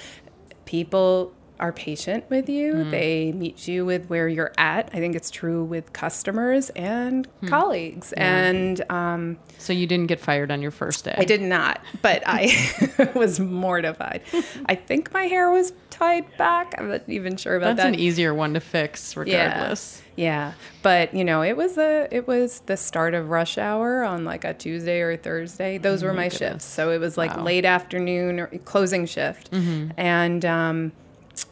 People 0.66 1.32
are 1.60 1.72
patient 1.72 2.26
with 2.30 2.50
you. 2.50 2.84
They 2.86 3.32
meet 3.32 3.68
you 3.68 3.86
with 3.86 4.08
where 4.10 4.28
you're 4.28 4.54
at. 4.58 4.90
I 4.94 4.98
think 4.98 5.16
it's 5.16 5.30
true 5.30 5.64
with 5.64 5.94
customers 5.94 6.70
and 6.72 7.28
colleagues. 7.48 8.14
And 8.14 8.84
um, 8.92 9.38
So 9.58 9.74
you 9.74 9.88
didn't 9.88 10.08
get 10.08 10.20
fired 10.20 10.52
on 10.52 10.62
your 10.62 10.72
first 10.72 11.06
day. 11.06 11.16
I 11.18 11.26
did 11.26 11.42
not, 11.42 11.82
but 12.02 12.24
I 12.26 13.12
was 13.16 13.40
mortified. 13.40 14.22
I 14.66 14.76
think 14.76 15.14
my 15.14 15.24
hair 15.24 15.50
was 15.50 15.74
tied 15.90 16.26
back. 16.38 16.76
I'm 16.78 16.90
not 16.90 17.08
even 17.08 17.38
sure 17.38 17.56
about 17.56 17.68
That's 17.68 17.78
that. 17.78 17.84
That's 17.92 17.98
an 17.98 18.00
easier 18.02 18.34
one 18.34 18.54
to 18.56 18.60
fix, 18.60 19.16
regardless. 19.16 20.02
Yeah. 20.16 20.26
yeah. 20.26 20.54
But 20.82 21.14
you 21.14 21.24
know, 21.24 21.42
it 21.42 21.56
was 21.56 21.78
a 21.78 22.08
it 22.12 22.28
was 22.28 22.60
the 22.66 22.76
start 22.78 23.14
of 23.14 23.30
rush 23.30 23.58
hour 23.58 24.04
on 24.04 24.26
like 24.26 24.44
a 24.44 24.54
Tuesday 24.54 25.00
or 25.00 25.16
Thursday. 25.18 25.78
Those 25.78 26.04
were 26.04 26.14
my 26.14 26.28
shifts. 26.30 26.66
So 26.66 26.92
it 26.92 27.00
was 27.00 27.18
like 27.18 27.36
late 27.42 27.66
afternoon 27.66 28.40
or 28.40 28.48
closing 28.66 29.06
shift. 29.06 29.50
And 29.98 30.44
um 30.46 30.92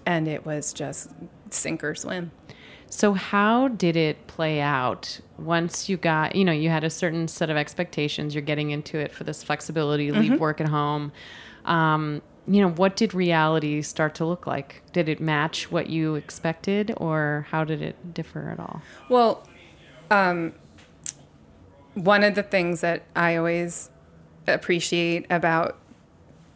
and 0.06 0.28
it 0.28 0.46
was 0.46 0.74
just 0.74 1.12
sink 1.50 1.84
or 1.84 1.96
swim. 1.96 2.32
So 2.90 3.14
how 3.14 3.70
did 3.70 3.96
it 3.96 4.28
play 4.28 4.62
out 4.62 5.20
once 5.40 5.90
you 5.90 5.98
got, 5.98 6.36
you 6.36 6.46
know, 6.46 6.52
you 6.52 6.70
had 6.70 6.84
a 6.84 6.90
certain 6.92 7.28
set 7.28 7.50
of 7.50 7.58
expectations, 7.58 8.36
you're 8.36 8.44
getting 8.44 8.70
into 8.70 9.00
it 9.00 9.12
for 9.12 9.24
this 9.24 9.42
flexibility, 9.44 10.12
leave 10.12 10.34
Mm-hmm. 10.34 10.42
work 10.42 10.62
at 10.62 10.68
home. 10.68 11.12
Um, 11.66 12.22
you 12.46 12.62
know, 12.62 12.70
what 12.70 12.96
did 12.96 13.14
reality 13.14 13.82
start 13.82 14.14
to 14.16 14.26
look 14.26 14.46
like? 14.46 14.84
Did 14.92 15.10
it 15.10 15.20
match 15.20 15.72
what 15.72 15.90
you 15.90 16.16
expected 16.16 16.94
or 16.98 17.48
how 17.50 17.64
did 17.64 17.82
it 17.82 18.14
differ 18.14 18.50
at 18.52 18.60
all? 18.60 18.82
Well, 19.10 19.48
um, 20.12 20.54
one 21.96 22.24
of 22.24 22.36
the 22.36 22.44
things 22.44 22.82
that 22.82 23.04
I 23.16 23.38
always 23.38 23.90
appreciate 24.48 25.26
about 25.30 25.78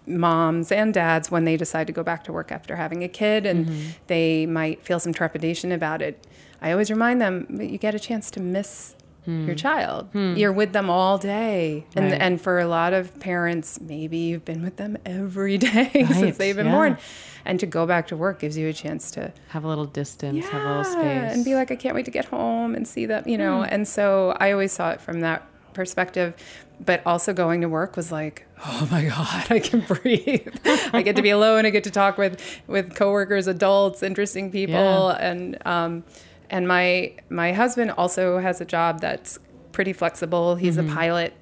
moms 0.07 0.71
and 0.71 0.93
dads 0.93 1.29
when 1.29 1.45
they 1.45 1.57
decide 1.57 1.87
to 1.87 1.93
go 1.93 2.03
back 2.03 2.23
to 2.25 2.33
work 2.33 2.51
after 2.51 2.75
having 2.75 3.03
a 3.03 3.07
kid 3.07 3.45
and 3.45 3.65
mm-hmm. 3.67 3.89
they 4.07 4.45
might 4.45 4.83
feel 4.83 4.99
some 4.99 5.13
trepidation 5.13 5.71
about 5.71 6.01
it, 6.01 6.25
I 6.61 6.71
always 6.71 6.89
remind 6.89 7.21
them 7.21 7.45
that 7.49 7.69
you 7.69 7.77
get 7.77 7.93
a 7.95 7.99
chance 7.99 8.31
to 8.31 8.39
miss 8.39 8.95
hmm. 9.25 9.45
your 9.45 9.55
child. 9.55 10.09
Hmm. 10.13 10.35
You're 10.35 10.53
with 10.53 10.73
them 10.73 10.89
all 10.89 11.17
day. 11.17 11.85
And 11.95 12.11
Right. 12.11 12.21
and 12.21 12.41
for 12.41 12.59
a 12.59 12.67
lot 12.67 12.93
of 12.93 13.19
parents, 13.19 13.79
maybe 13.79 14.17
you've 14.17 14.45
been 14.45 14.63
with 14.63 14.77
them 14.77 14.97
every 15.05 15.57
day 15.69 15.91
Right, 15.93 16.07
since 16.07 16.37
they've 16.37 16.55
been 16.55 16.67
yeah. 16.67 16.71
born. 16.71 16.97
And 17.45 17.59
to 17.59 17.65
go 17.65 17.85
back 17.85 18.07
to 18.07 18.17
work 18.17 18.39
gives 18.39 18.57
you 18.57 18.67
a 18.67 18.73
chance 18.73 19.11
to 19.11 19.31
Have 19.49 19.63
a 19.63 19.67
little 19.67 19.85
distance, 19.85 20.45
have 20.47 20.63
a 20.63 20.67
little 20.67 20.83
space. 20.83 21.33
and 21.33 21.45
be 21.45 21.55
like, 21.55 21.71
I 21.71 21.75
can't 21.75 21.95
wait 21.95 22.05
to 22.05 22.11
get 22.11 22.25
home 22.25 22.75
and 22.75 22.87
see 22.87 23.05
them, 23.05 23.23
you 23.25 23.37
know. 23.37 23.63
Hmm. 23.63 23.69
And 23.73 23.87
so 23.87 24.35
I 24.39 24.51
always 24.51 24.71
saw 24.71 24.89
it 24.91 24.99
from 24.99 25.21
that 25.21 25.47
perspective. 25.73 26.33
But 26.79 27.01
also 27.05 27.33
going 27.33 27.61
to 27.61 27.69
work 27.69 27.97
was 27.97 28.11
like, 28.11 28.45
oh 28.65 28.87
my 28.91 29.05
God, 29.05 29.51
I 29.51 29.59
can 29.59 29.79
breathe. 29.81 30.47
I 30.93 31.01
get 31.01 31.15
to 31.15 31.21
be 31.23 31.31
alone. 31.31 31.65
I 31.65 31.71
get 31.71 31.83
to 31.85 31.91
talk 31.91 32.17
with 32.17 32.39
with 32.67 32.95
coworkers, 32.95 33.47
adults, 33.47 34.03
interesting 34.03 34.51
people, 34.51 34.75
Yeah. 34.75 35.27
and 35.29 35.57
um, 35.67 36.03
and 36.49 36.67
my 36.67 37.13
my 37.29 37.51
husband 37.53 37.91
also 37.91 38.37
has 38.39 38.61
a 38.61 38.65
job 38.65 39.01
that's 39.01 39.39
pretty 39.71 39.91
flexible. 39.93 40.55
He's 40.55 40.77
a 40.77 40.83
pilot 40.83 41.33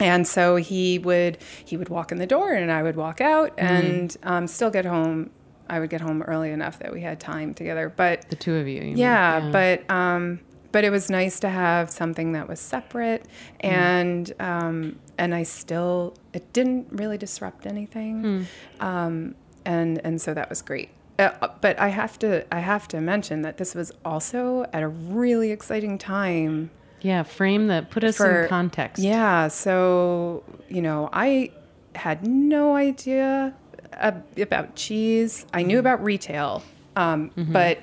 and 0.00 0.26
so 0.28 0.56
he 0.56 0.98
would 0.98 1.38
he 1.64 1.76
would 1.76 1.88
walk 1.88 2.12
in 2.12 2.18
the 2.18 2.26
door 2.26 2.52
and 2.52 2.70
i 2.70 2.84
would 2.84 2.94
walk 2.94 3.20
out 3.20 3.52
and 3.58 4.16
um, 4.22 4.46
still 4.46 4.70
get 4.70 4.84
home 4.84 5.28
i 5.68 5.80
would 5.80 5.90
get 5.90 6.00
home 6.00 6.22
early 6.22 6.52
enough 6.52 6.78
that 6.78 6.92
we 6.92 7.00
had 7.00 7.18
time 7.18 7.52
together 7.52 7.92
but 7.96 8.22
the 8.30 8.36
two 8.36 8.54
of 8.54 8.68
you. 8.68 8.74
you 8.74 8.80
mean? 8.82 8.96
yeah, 8.96 9.50
but 9.50 9.90
um, 9.90 10.38
but 10.72 10.84
it 10.84 10.90
was 10.90 11.10
nice 11.10 11.40
to 11.40 11.48
have 11.48 11.90
something 11.90 12.32
that 12.32 12.48
was 12.48 12.60
separate 12.60 13.24
and 13.60 14.32
um, 14.40 14.98
and 15.16 15.34
i 15.34 15.42
still 15.42 16.14
it 16.32 16.52
didn't 16.52 16.86
really 16.90 17.18
disrupt 17.18 17.66
anything. 17.66 18.46
Um, 18.80 19.34
and 19.64 20.00
and 20.04 20.20
so 20.20 20.34
that 20.34 20.48
was 20.48 20.62
great. 20.62 20.90
Uh, 21.18 21.48
but 21.60 21.78
I 21.80 21.88
have 21.88 22.18
to 22.20 22.44
I 22.54 22.60
have 22.60 22.86
to 22.88 23.00
mention 23.00 23.42
that 23.42 23.56
this 23.56 23.74
was 23.74 23.92
also 24.04 24.64
at 24.72 24.82
a 24.82 24.88
really 24.88 25.50
exciting 25.50 25.98
time 25.98 26.70
Yeah, 27.02 27.22
frame 27.24 27.66
that 27.66 27.90
put 27.90 28.04
us 28.04 28.16
for 28.16 28.42
in 28.44 28.48
context. 28.48 29.02
Yeah, 29.02 29.48
so 29.48 30.44
you 30.68 30.80
know, 30.80 31.08
I 31.12 31.50
had 31.96 32.26
no 32.26 32.76
idea 32.76 33.54
ab- 33.92 34.24
about 34.38 34.76
cheese. 34.76 35.44
I 35.52 35.62
knew 35.64 35.78
about 35.80 36.02
retail, 36.04 36.62
um, 36.94 37.30
but 37.36 37.78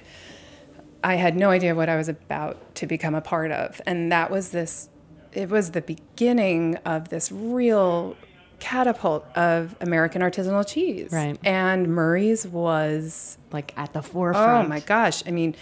I 1.05 1.15
had 1.15 1.35
no 1.35 1.51
idea 1.51 1.75
what 1.75 1.87
I 1.87 1.97
was 1.97 2.09
about 2.09 2.73
to 2.75 2.87
become 2.87 3.13
a 3.13 3.21
part 3.21 3.51
of, 3.51 3.79
and 3.85 4.11
that 4.11 4.31
was 4.31 4.49
this. 4.49 4.89
It 5.33 5.49
was 5.49 5.71
the 5.71 5.81
beginning 5.81 6.77
of 6.77 7.09
this 7.09 7.31
real 7.31 8.17
catapult 8.59 9.25
of 9.37 9.75
American 9.81 10.21
artisanal 10.21 10.67
cheese. 10.67 11.11
Right. 11.11 11.37
And 11.43 11.89
Murray's 11.89 12.47
was 12.47 13.37
Like 13.51 13.73
at 13.77 13.93
the 13.93 14.01
forefront. 14.01 14.65
Oh 14.65 14.69
my 14.69 14.79
gosh. 14.79 15.21
I 15.27 15.31
mean, 15.31 15.55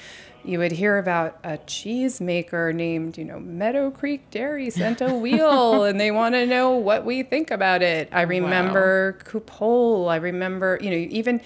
you 0.45 0.59
would 0.59 0.71
hear 0.71 0.97
about 0.97 1.39
a 1.43 1.57
cheese 1.57 2.21
maker 2.21 2.73
named, 2.73 3.17
you 3.17 3.25
know, 3.25 3.39
Meadow 3.39 3.91
Creek 3.91 4.29
Dairy 4.29 4.69
sent 4.69 5.01
a 5.01 5.13
wheel 5.13 5.83
and 5.85 5.99
they 5.99 6.11
want 6.11 6.35
to 6.35 6.45
know 6.45 6.71
what 6.71 7.05
we 7.05 7.23
think 7.23 7.49
about 7.49 7.81
it. 7.81 8.09
I 8.11 8.23
remember 8.23 9.17
Coupole. 9.23 10.09
I 10.09 10.17
remember, 10.17 10.77
you 10.81 10.89
know, 10.89 10.97
even, 10.97 11.41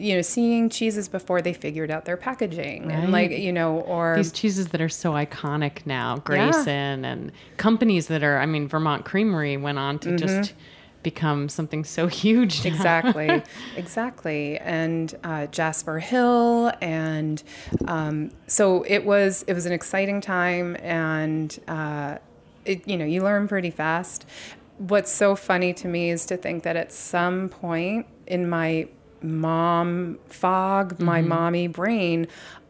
you 0.00 0.16
know, 0.16 0.22
seeing 0.22 0.70
cheeses 0.70 1.08
before 1.08 1.42
they 1.42 1.52
figured 1.52 1.90
out 1.90 2.04
their 2.06 2.16
packaging 2.16 2.90
and 2.90 3.12
like, 3.12 3.30
you 3.30 3.52
know, 3.52 3.80
or 3.80 4.16
These 4.16 4.32
cheeses 4.32 4.68
that 4.68 4.80
are 4.80 4.88
so 4.88 5.12
iconic 5.12 5.84
now, 5.84 6.16
Grayson 6.18 7.04
and 7.04 7.32
companies 7.58 8.06
that 8.08 8.22
are, 8.22 8.38
I 8.38 8.46
mean, 8.46 8.66
Vermont 8.66 9.04
Creamery 9.04 9.56
went 9.56 9.78
on 9.78 9.98
to 10.00 10.16
just 10.16 10.54
become 11.02 11.48
something 11.48 11.84
so 11.84 12.06
huge. 12.22 12.64
now. 12.64 12.70
exactly. 12.70 13.42
Exactly. 13.76 14.58
And 14.58 15.14
uh, 15.24 15.46
jasper 15.46 15.98
hill 15.98 16.72
and 16.80 17.42
um, 17.86 18.30
so 18.46 18.82
it 18.82 19.04
was 19.04 19.44
it 19.46 19.54
was 19.54 19.66
an 19.66 19.72
exciting 19.72 20.20
time 20.20 20.76
and 20.80 21.58
uh, 21.68 22.18
it, 22.64 22.86
you 22.86 22.96
know 22.96 23.04
you 23.04 23.22
learn 23.22 23.48
pretty 23.48 23.70
fast. 23.70 24.26
What's 24.78 25.12
so 25.12 25.36
funny 25.36 25.74
to 25.74 25.88
me 25.88 26.10
is 26.10 26.24
to 26.26 26.36
think 26.36 26.62
that 26.62 26.76
at 26.76 26.90
some 26.92 27.48
point 27.50 28.06
in 28.26 28.48
my 28.48 28.88
mom 29.22 30.18
fog 30.28 30.98
my 31.00 31.20
mommy 31.20 31.66
brain 31.66 32.26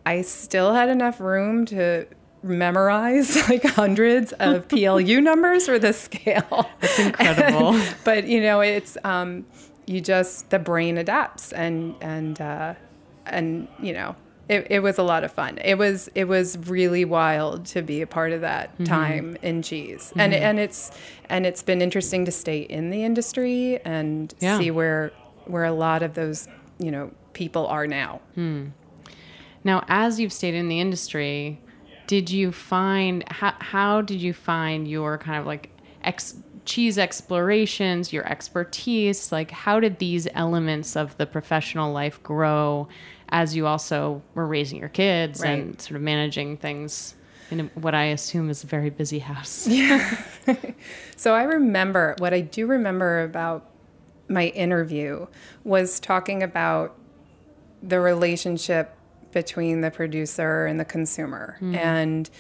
i 0.06 0.22
still 0.22 0.74
had 0.74 0.88
enough 0.88 1.20
room 1.20 1.64
to 1.66 2.06
memorize 2.42 3.36
like 3.48 3.62
hundreds 3.64 4.32
of 4.32 4.66
PLU 4.68 5.20
numbers 5.20 5.66
for 5.66 5.78
the 5.78 5.92
scale. 5.92 6.70
It's 6.80 6.98
incredible. 6.98 7.78
but 8.04 8.26
you 8.26 8.40
know, 8.40 8.60
it's 8.60 8.96
um, 9.04 9.44
you 9.86 10.00
just 10.00 10.48
the 10.48 10.58
brain 10.58 10.96
adapts, 10.96 11.52
and 11.52 11.94
and 12.00 12.40
uh, 12.40 12.74
and 13.26 13.68
you 13.78 13.92
know, 13.92 14.16
it, 14.48 14.66
it 14.70 14.80
was 14.80 14.96
a 14.96 15.02
lot 15.02 15.22
of 15.22 15.32
fun. 15.32 15.58
It 15.58 15.76
was 15.76 16.08
it 16.14 16.24
was 16.24 16.56
really 16.66 17.04
wild 17.04 17.66
to 17.66 17.82
be 17.82 18.00
a 18.00 18.06
part 18.06 18.32
of 18.32 18.40
that 18.40 18.72
Mm-hmm. 18.74 18.84
time 18.84 19.36
in 19.42 19.60
cheese, 19.60 20.10
and 20.16 20.32
and 20.32 20.58
it's 20.58 20.90
and 21.28 21.44
it's 21.44 21.62
been 21.62 21.82
interesting 21.82 22.24
to 22.24 22.32
stay 22.32 22.60
in 22.60 22.88
the 22.88 23.04
industry 23.04 23.78
and 23.84 24.32
Yeah. 24.40 24.56
see 24.56 24.70
where 24.70 25.12
where 25.50 25.64
a 25.64 25.72
lot 25.72 26.02
of 26.02 26.14
those 26.14 26.48
you 26.78 26.90
know 26.90 27.10
people 27.32 27.66
are 27.66 27.86
now. 27.86 28.20
Hmm. 28.34 28.68
Now, 29.62 29.84
as 29.88 30.18
you've 30.18 30.32
stayed 30.32 30.54
in 30.54 30.68
the 30.68 30.80
industry, 30.80 31.60
did 32.06 32.30
you 32.30 32.50
find 32.50 33.22
how, 33.30 33.54
how 33.58 34.00
did 34.00 34.20
you 34.20 34.32
find 34.32 34.88
your 34.88 35.18
kind 35.18 35.38
of 35.38 35.46
like 35.46 35.70
ex, 36.02 36.34
cheese 36.64 36.98
explorations, 36.98 38.12
your 38.12 38.26
expertise? 38.26 39.30
Like, 39.30 39.50
how 39.50 39.80
did 39.80 39.98
these 39.98 40.26
elements 40.34 40.96
of 40.96 41.16
the 41.18 41.26
professional 41.26 41.92
life 41.92 42.22
grow 42.22 42.88
as 43.28 43.54
you 43.54 43.66
also 43.66 44.22
were 44.34 44.46
raising 44.46 44.78
your 44.78 44.88
kids 44.88 45.42
and 45.42 45.80
sort 45.80 45.96
of 45.96 46.02
managing 46.02 46.56
things 46.56 47.14
in 47.50 47.60
a, 47.60 47.64
what 47.74 47.94
I 47.94 48.06
assume 48.06 48.50
is 48.50 48.64
a 48.64 48.66
very 48.66 48.90
busy 48.90 49.18
house? 49.18 49.66
Yeah. 49.66 50.16
So 51.16 51.34
I 51.34 51.42
remember 51.42 52.16
what 52.18 52.32
I 52.32 52.40
do 52.40 52.66
remember 52.66 53.22
about 53.24 53.69
my 54.30 54.46
interview 54.48 55.26
was 55.64 56.00
talking 56.00 56.42
about 56.42 56.96
the 57.82 58.00
relationship 58.00 58.94
between 59.32 59.80
the 59.80 59.90
producer 59.90 60.66
and 60.66 60.78
the 60.80 60.84
consumer, 60.84 61.56
and 61.60 62.30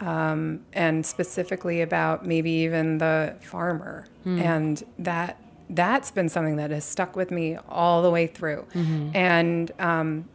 um, 0.00 0.60
and 0.72 1.04
specifically 1.06 1.80
about 1.80 2.26
maybe 2.26 2.50
even 2.50 2.98
the 2.98 3.34
farmer, 3.40 4.06
and 4.24 4.82
that 4.98 5.38
that's 5.70 6.10
been 6.10 6.28
something 6.28 6.56
that 6.56 6.70
has 6.70 6.84
stuck 6.84 7.16
with 7.16 7.30
me 7.30 7.56
all 7.68 8.02
the 8.02 8.10
way 8.10 8.26
through, 8.26 8.66
and. 9.14 9.70
Um, 9.78 10.28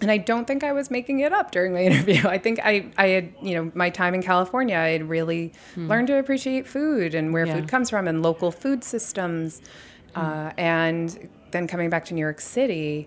and 0.00 0.10
I 0.10 0.18
don't 0.18 0.44
think 0.46 0.64
I 0.64 0.72
was 0.72 0.90
making 0.90 1.20
it 1.20 1.32
up 1.32 1.50
during 1.52 1.72
my 1.72 1.82
interview. 1.90 2.26
I 2.26 2.36
think 2.36 2.58
I, 2.62 2.90
I 2.98 3.06
had, 3.06 3.32
you 3.40 3.54
know, 3.54 3.70
my 3.74 3.90
time 3.90 4.12
in 4.12 4.22
California, 4.22 4.76
I 4.76 4.88
had 4.88 5.08
really 5.08 5.52
learned 5.76 6.08
to 6.08 6.18
appreciate 6.18 6.66
food 6.66 7.14
and 7.14 7.32
where 7.32 7.46
Yeah. 7.46 7.54
food 7.54 7.68
comes 7.68 7.90
from 7.90 8.08
and 8.08 8.20
local 8.20 8.50
food 8.50 8.82
systems. 8.84 9.62
Uh, 10.14 10.52
and 10.56 11.28
then 11.50 11.66
coming 11.66 11.90
back 11.90 12.04
to 12.06 12.14
New 12.14 12.20
York 12.20 12.40
City, 12.40 13.06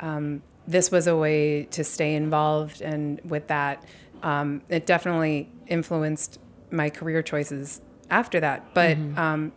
um, 0.00 0.42
this 0.66 0.90
was 0.90 1.06
a 1.06 1.16
way 1.16 1.64
to 1.70 1.82
stay 1.84 2.14
involved. 2.14 2.80
And 2.82 3.20
with 3.24 3.46
that, 3.48 3.84
um, 4.22 4.62
it 4.68 4.86
definitely 4.86 5.50
influenced 5.66 6.38
my 6.70 6.90
career 6.90 7.22
choices 7.22 7.80
after 8.10 8.40
that. 8.40 8.74
But, 8.74 8.96
um, 9.16 9.52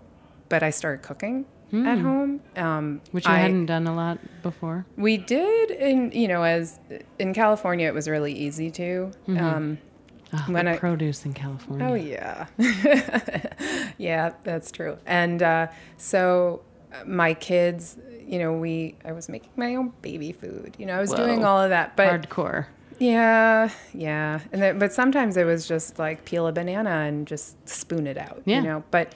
but 0.50 0.64
I 0.64 0.70
started 0.70 1.02
cooking 1.04 1.46
at 1.74 2.00
home. 2.00 2.42
Um, 2.58 3.02
Which 3.12 3.26
you 3.26 3.32
I- 3.34 3.38
hadn't 3.40 3.68
done 3.68 3.88
a 3.88 3.96
lot 3.96 4.20
before. 4.44 4.86
We 4.98 5.16
did, 5.18 5.72
in 5.72 6.12
you 6.12 6.28
know, 6.28 6.44
as 6.44 6.80
in 7.18 7.34
California, 7.34 7.88
it 7.88 7.94
was 7.94 8.10
really 8.10 8.34
easy 8.34 8.70
to. 8.72 9.12
Um, 9.30 9.78
Oh, 10.34 10.46
When 10.48 10.66
I- 10.66 10.78
produce 10.78 11.26
in 11.26 11.34
California. 11.34 11.86
Oh 11.86 11.94
yeah, 11.94 12.46
yeah, 13.98 14.32
that's 14.44 14.72
true. 14.72 14.98
And 15.06 15.44
uh, 15.44 15.68
so 15.98 16.62
my 17.06 17.34
kids, 17.34 17.98
you 18.26 18.40
know, 18.40 18.54
we 18.54 18.96
I 19.06 19.12
was 19.12 19.30
making 19.30 19.52
my 19.56 19.76
own 19.76 19.94
baby 20.02 20.32
food. 20.32 20.76
You 20.78 20.86
know, 20.86 20.98
I 20.98 21.02
was 21.02 21.12
doing 21.12 21.44
all 21.44 21.60
of 21.62 21.70
that, 21.70 21.96
but 21.96 22.30
Hardcore. 22.30 22.68
yeah, 23.00 23.70
yeah. 23.94 24.40
And 24.52 24.62
then, 24.62 24.80
but 24.80 24.94
sometimes 24.94 25.38
it 25.38 25.46
was 25.46 25.68
just 25.68 26.00
like 26.00 26.26
peel 26.26 26.48
a 26.48 26.52
banana 26.52 26.90
and 26.90 27.28
just 27.28 27.68
spoon 27.68 28.08
it 28.08 28.18
out. 28.18 28.42
Yeah. 28.46 28.58
You 28.58 28.62
know, 28.64 28.84
but 28.92 29.14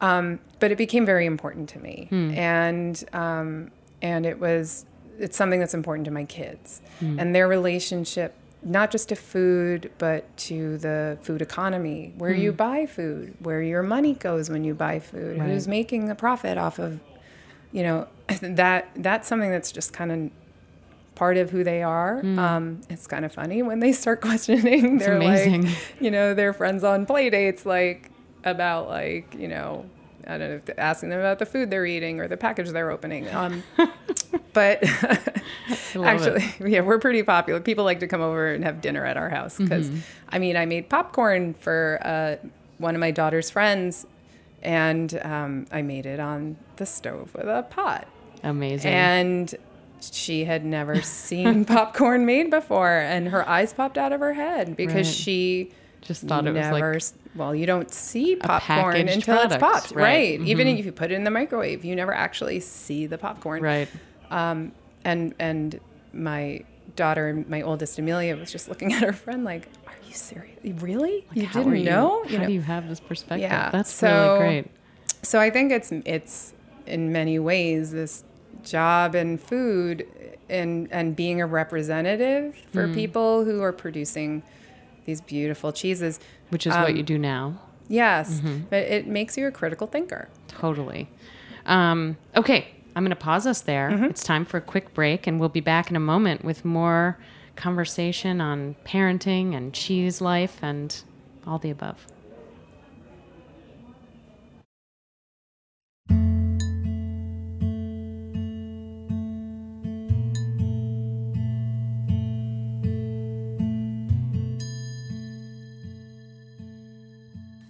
um, 0.00 0.40
but 0.58 0.70
it 0.70 0.78
became 0.78 1.04
very 1.04 1.26
important 1.26 1.68
to 1.70 1.78
me, 1.78 2.08
and 2.10 3.02
um, 3.12 3.70
and 4.02 4.26
it 4.26 4.38
was 4.40 4.86
it's 5.18 5.36
something 5.36 5.60
that's 5.60 5.74
important 5.74 6.06
to 6.06 6.10
my 6.10 6.24
kids 6.24 6.80
and 7.00 7.34
their 7.34 7.46
relationship 7.46 8.34
not 8.62 8.90
just 8.90 9.10
to 9.10 9.14
food 9.16 9.90
but 9.98 10.34
to 10.36 10.78
the 10.78 11.18
food 11.22 11.42
economy 11.42 12.12
where 12.16 12.32
you 12.32 12.52
buy 12.52 12.86
food 12.86 13.34
where 13.40 13.60
your 13.62 13.82
money 13.82 14.14
goes 14.14 14.48
when 14.48 14.64
you 14.64 14.74
buy 14.74 14.98
food 14.98 15.38
who's 15.38 15.68
making 15.68 16.06
the 16.06 16.14
profit 16.14 16.56
off 16.56 16.78
of 16.78 17.00
you 17.72 17.82
know 17.82 18.06
that 18.40 18.88
that's 18.96 19.28
something 19.28 19.50
that's 19.50 19.72
just 19.72 19.92
kind 19.92 20.12
of 20.12 20.30
part 21.14 21.36
of 21.36 21.50
who 21.50 21.62
they 21.62 21.82
are. 21.82 22.20
Um, 22.20 22.80
it's 22.88 23.06
kind 23.06 23.24
of 23.26 23.32
funny 23.32 23.62
when 23.62 23.80
they 23.80 23.92
start 23.92 24.20
questioning. 24.28 24.96
They're 24.98 25.16
amazing. 25.16 25.66
like, 25.66 25.76
you 26.00 26.10
know, 26.10 26.32
their 26.32 26.52
friends 26.54 26.82
on 26.82 27.04
play 27.04 27.28
dates, 27.28 27.66
like 27.66 28.10
about 28.42 28.88
like, 28.88 29.34
you 29.34 29.46
know, 29.48 29.84
I 30.26 30.38
don't 30.38 30.66
know, 30.68 30.74
asking 30.78 31.10
them 31.10 31.18
about 31.18 31.38
the 31.38 31.44
food 31.44 31.68
they're 31.70 31.84
eating 31.84 32.20
or 32.20 32.28
the 32.28 32.38
package 32.38 32.70
they're 32.70 32.90
opening. 32.90 33.28
Um, 33.34 33.62
but 34.54 34.82
actually, 35.94 36.44
yeah, 36.66 36.80
we're 36.80 36.98
pretty 36.98 37.22
popular. 37.22 37.60
People 37.60 37.84
like 37.84 38.00
to 38.00 38.06
come 38.06 38.20
over 38.20 38.52
and 38.52 38.64
have 38.64 38.80
dinner 38.80 39.04
at 39.04 39.16
our 39.16 39.28
house 39.28 39.58
because, 39.58 39.88
Mm-hmm. 39.90 39.98
I 40.30 40.38
mean, 40.38 40.56
I 40.56 40.64
made 40.66 40.88
popcorn 40.88 41.54
for 41.54 41.98
uh, 42.02 42.36
one 42.78 42.94
of 42.94 43.00
my 43.00 43.10
daughter's 43.10 43.50
friends, 43.50 44.06
and 44.62 45.18
um, 45.22 45.66
I 45.72 45.82
made 45.82 46.06
it 46.06 46.20
on 46.20 46.56
the 46.76 46.86
stove 46.86 47.34
with 47.34 47.46
a 47.46 47.62
pot 47.70 48.06
Amazing. 48.42 48.92
and 48.92 49.54
she 50.00 50.44
had 50.44 50.64
never 50.64 51.02
seen 51.02 51.64
popcorn 51.64 52.24
made 52.26 52.50
before 52.50 52.98
and 52.98 53.28
her 53.28 53.46
eyes 53.48 53.72
popped 53.72 53.98
out 53.98 54.12
of 54.12 54.20
her 54.20 54.32
head 54.34 54.76
because 54.76 55.06
Right. 55.08 55.14
she 55.14 55.70
Just 56.00 56.22
thought 56.22 56.46
it 56.46 56.52
was 56.52 56.66
like 56.70 56.82
never 56.82 56.98
well 57.36 57.54
you 57.54 57.66
don't 57.66 57.90
see 57.92 58.36
popcorn 58.36 58.96
until 59.08 59.40
it's 59.42 59.56
popped 59.56 59.92
right. 59.92 60.38
right, 60.38 60.40
even 60.48 60.66
if 60.66 60.84
you 60.84 60.92
put 60.92 61.10
it 61.12 61.14
in 61.14 61.24
the 61.24 61.30
microwave 61.30 61.84
you 61.84 61.94
never 61.94 62.12
actually 62.14 62.60
see 62.60 63.06
the 63.06 63.18
popcorn 63.18 63.62
right. 63.62 63.88
um, 64.30 64.72
and 65.04 65.34
and 65.38 65.78
my 66.12 66.64
daughter 66.96 67.44
my 67.48 67.62
oldest 67.62 67.98
amelia 67.98 68.36
was 68.36 68.50
just 68.50 68.68
looking 68.68 68.92
at 68.94 69.02
her 69.02 69.12
friend 69.12 69.44
like 69.44 69.68
you 70.10 70.16
serious 70.16 70.58
really 70.82 71.24
you 71.32 71.46
didn't 71.46 71.76
you- 71.76 71.84
know 71.84 72.24
How 72.28 72.44
do 72.46 72.52
you 72.52 72.60
have 72.62 72.88
this 72.88 73.00
perspective? 73.00 73.40
Yeah, 73.50 73.70
That's 73.70 73.90
so- 73.92 74.34
really 74.34 74.38
great. 74.62 74.70
so 75.22 75.38
I 75.40 75.50
think 75.50 75.72
it's 75.72 75.90
it's 76.04 76.52
in 76.86 77.12
many 77.12 77.38
ways 77.38 77.92
this 77.92 78.24
job 78.64 79.14
and 79.14 79.40
food 79.40 80.06
and 80.48 80.88
and 80.90 81.14
being 81.16 81.40
a 81.40 81.46
representative 81.46 82.56
for 82.72 82.86
Hmm. 82.86 82.94
people 82.94 83.44
who 83.44 83.62
are 83.62 83.72
producing 83.72 84.42
these 85.06 85.20
beautiful 85.20 85.72
cheeses. 85.72 86.20
Which 86.50 86.66
is 86.66 86.74
what 86.74 86.90
um, 86.90 86.96
you 86.96 87.02
do 87.02 87.18
now. 87.18 87.58
Yes, 87.88 88.40
Mm-hmm. 88.40 88.64
but 88.70 88.82
it 88.84 89.06
makes 89.06 89.36
you 89.38 89.46
a 89.46 89.50
critical 89.50 89.86
thinker. 89.86 90.28
Totally. 90.48 91.08
Um, 91.66 92.16
okay, 92.36 92.68
I'm 92.94 93.02
going 93.04 93.10
to 93.10 93.16
pause 93.16 93.46
us 93.46 93.60
there. 93.62 93.90
Mm-hmm. 93.90 94.04
It's 94.04 94.22
time 94.22 94.44
for 94.44 94.56
a 94.58 94.60
quick 94.60 94.92
break, 94.94 95.26
and 95.26 95.40
we'll 95.40 95.48
be 95.48 95.60
back 95.60 95.90
in 95.90 95.96
a 95.96 96.00
moment 96.00 96.44
with 96.44 96.64
more 96.64 97.18
conversation 97.60 98.40
on 98.40 98.74
parenting 98.86 99.54
and 99.54 99.74
cheese 99.74 100.20
life 100.20 100.58
and 100.62 101.02
all 101.46 101.58
the 101.58 101.70
above. 101.70 102.06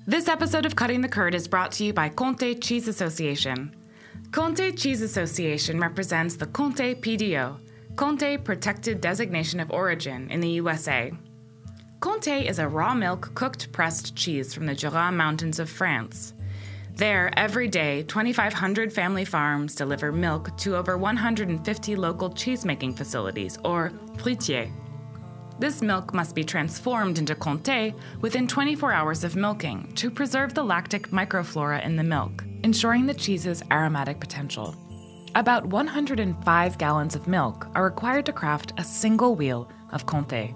This 0.07 0.27
episode 0.27 0.67
of 0.67 0.75
Cutting 0.75 1.03
the 1.03 1.09
Curd 1.09 1.35
is 1.35 1.47
brought 1.47 1.73
to 1.73 1.85
you 1.85 1.93
by 1.93 2.09
Comté 2.09 2.61
Cheese 2.61 2.89
Association. 2.89 3.75
Comté 4.31 4.77
Cheese 4.77 5.03
Association 5.03 5.79
represents 5.79 6.37
the 6.37 6.47
Comté 6.47 6.97
PDO, 6.97 7.61
Comté 8.01 8.43
Protected 8.43 9.03
Designation 9.03 9.61
of 9.61 9.71
Origin 9.71 10.31
in 10.31 10.41
the 10.41 10.49
USA. 10.53 11.13
Comté 11.99 12.49
is 12.49 12.59
a 12.59 12.67
raw 12.67 12.95
milk 12.95 13.35
cooked 13.35 13.71
pressed 13.73 14.17
cheese 14.17 14.55
from 14.55 14.65
the 14.65 14.75
Jura 14.75 15.13
Mountains 15.13 15.59
of 15.59 15.69
France. 15.69 16.33
There, 16.97 17.31
every 17.39 17.69
day, 17.69 18.05
2,500 18.05 18.91
family 18.91 19.27
farms 19.27 19.75
deliver 19.75 20.13
milk 20.13 20.57
to 20.61 20.77
over 20.77 20.97
150 20.97 21.95
local 21.95 22.31
cheesemaking 22.31 22.97
facilities, 22.97 23.59
or 23.67 23.91
fruitières. 24.17 24.73
This 25.59 25.83
milk 25.83 26.15
must 26.15 26.35
be 26.35 26.43
transformed 26.43 27.19
into 27.19 27.35
Conte 27.35 27.93
within 28.23 28.49
24 28.49 28.95
hours 28.95 29.25
of 29.25 29.37
milking 29.37 29.93
to 29.97 30.11
preserve 30.11 30.55
the 30.55 30.65
lactic 30.65 31.11
microflora 31.11 31.85
in 31.85 31.97
the 31.97 32.03
milk, 32.03 32.45
ensuring 32.65 33.05
the 33.05 33.13
cheese's 33.13 33.63
aromatic 33.71 34.19
potential. 34.21 34.75
About 35.37 35.65
105 35.67 36.77
gallons 36.79 37.15
of 37.15 37.29
milk 37.29 37.69
are 37.77 37.85
required 37.85 38.27
to 38.27 38.33
craft 38.33 38.73
a 38.79 38.85
single 38.85 39.37
wheel 39.37 39.69
of 39.93 40.05
Comté. 40.05 40.53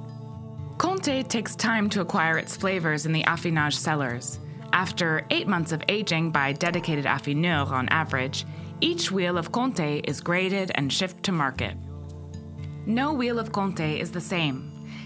Comté 0.78 1.26
takes 1.26 1.54
time 1.54 1.88
to 1.90 2.00
acquire 2.00 2.38
its 2.38 2.56
flavors 2.56 3.06
in 3.06 3.12
the 3.12 3.22
affinage 3.22 3.74
cellars. 3.74 4.40
After 4.72 5.24
eight 5.30 5.46
months 5.46 5.70
of 5.70 5.84
aging 5.88 6.32
by 6.32 6.54
dedicated 6.54 7.04
affineurs 7.04 7.70
on 7.70 7.88
average, 7.90 8.46
each 8.80 9.12
wheel 9.12 9.38
of 9.38 9.52
Comté 9.52 10.02
is 10.08 10.20
graded 10.20 10.72
and 10.74 10.92
shipped 10.92 11.22
to 11.22 11.30
market. 11.30 11.76
No 12.84 13.12
wheel 13.12 13.38
of 13.38 13.52
Conte 13.52 14.00
is 14.00 14.10
the 14.10 14.20
same. 14.20 14.73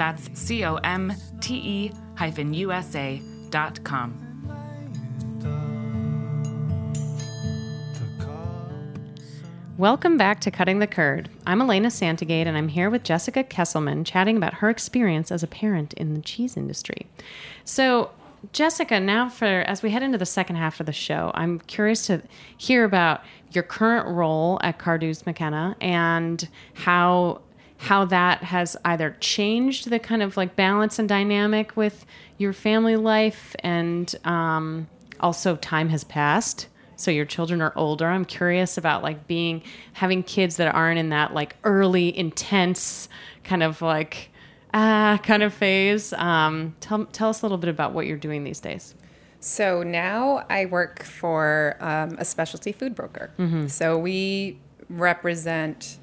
That's 0.00 0.30
C 0.32 0.64
O 0.64 0.76
M 0.76 1.12
T 1.42 1.56
E 1.56 1.92
hyphen 2.14 2.54
USA 2.54 3.20
dot 3.50 3.84
com. 3.84 4.16
Welcome 9.76 10.16
back 10.16 10.40
to 10.40 10.50
Cutting 10.50 10.78
the 10.78 10.86
Curd. 10.86 11.28
I'm 11.46 11.60
Elena 11.60 11.90
Santogade, 11.90 12.46
and 12.46 12.56
I'm 12.56 12.68
here 12.68 12.88
with 12.88 13.02
Jessica 13.02 13.44
Kesselman 13.44 14.06
chatting 14.06 14.38
about 14.38 14.54
her 14.54 14.70
experience 14.70 15.30
as 15.30 15.42
a 15.42 15.46
parent 15.46 15.92
in 15.92 16.14
the 16.14 16.22
cheese 16.22 16.56
industry. 16.56 17.06
So, 17.66 18.10
Jessica, 18.54 19.00
now 19.00 19.28
for 19.28 19.44
as 19.44 19.82
we 19.82 19.90
head 19.90 20.02
into 20.02 20.16
the 20.16 20.24
second 20.24 20.56
half 20.56 20.80
of 20.80 20.86
the 20.86 20.94
show, 20.94 21.30
I'm 21.34 21.58
curious 21.58 22.06
to 22.06 22.22
hear 22.56 22.84
about 22.84 23.22
your 23.52 23.64
current 23.64 24.08
role 24.08 24.58
at 24.62 24.78
Carduce 24.78 25.26
McKenna 25.26 25.76
and 25.78 26.48
how 26.72 27.42
how 27.80 28.04
that 28.04 28.42
has 28.42 28.76
either 28.84 29.16
changed 29.20 29.88
the 29.88 29.98
kind 29.98 30.22
of 30.22 30.36
like 30.36 30.54
balance 30.54 30.98
and 30.98 31.08
dynamic 31.08 31.74
with 31.78 32.04
your 32.36 32.52
family 32.52 32.94
life 32.94 33.56
and 33.60 34.14
um, 34.24 34.86
also 35.18 35.56
time 35.56 35.88
has 35.88 36.04
passed. 36.04 36.68
So 36.96 37.10
your 37.10 37.24
children 37.24 37.62
are 37.62 37.72
older. 37.76 38.06
I'm 38.06 38.26
curious 38.26 38.76
about 38.76 39.02
like 39.02 39.26
being 39.26 39.62
having 39.94 40.22
kids 40.22 40.56
that 40.56 40.74
aren't 40.74 40.98
in 40.98 41.08
that 41.08 41.32
like 41.32 41.56
early 41.64 42.16
intense 42.16 43.08
kind 43.44 43.62
of 43.62 43.80
like 43.80 44.28
ah 44.74 45.18
kind 45.22 45.42
of 45.42 45.54
phase. 45.54 46.12
Um, 46.12 46.76
tell, 46.80 47.06
tell 47.06 47.30
us 47.30 47.40
a 47.40 47.46
little 47.46 47.56
bit 47.56 47.70
about 47.70 47.94
what 47.94 48.06
you're 48.06 48.18
doing 48.18 48.44
these 48.44 48.60
days. 48.60 48.94
So 49.40 49.82
now 49.82 50.44
I 50.50 50.66
work 50.66 51.02
for 51.02 51.78
um, 51.80 52.16
a 52.18 52.26
specialty 52.26 52.72
food 52.72 52.94
broker. 52.94 53.30
So 53.68 53.96
we 53.96 54.58
represent 54.90 55.96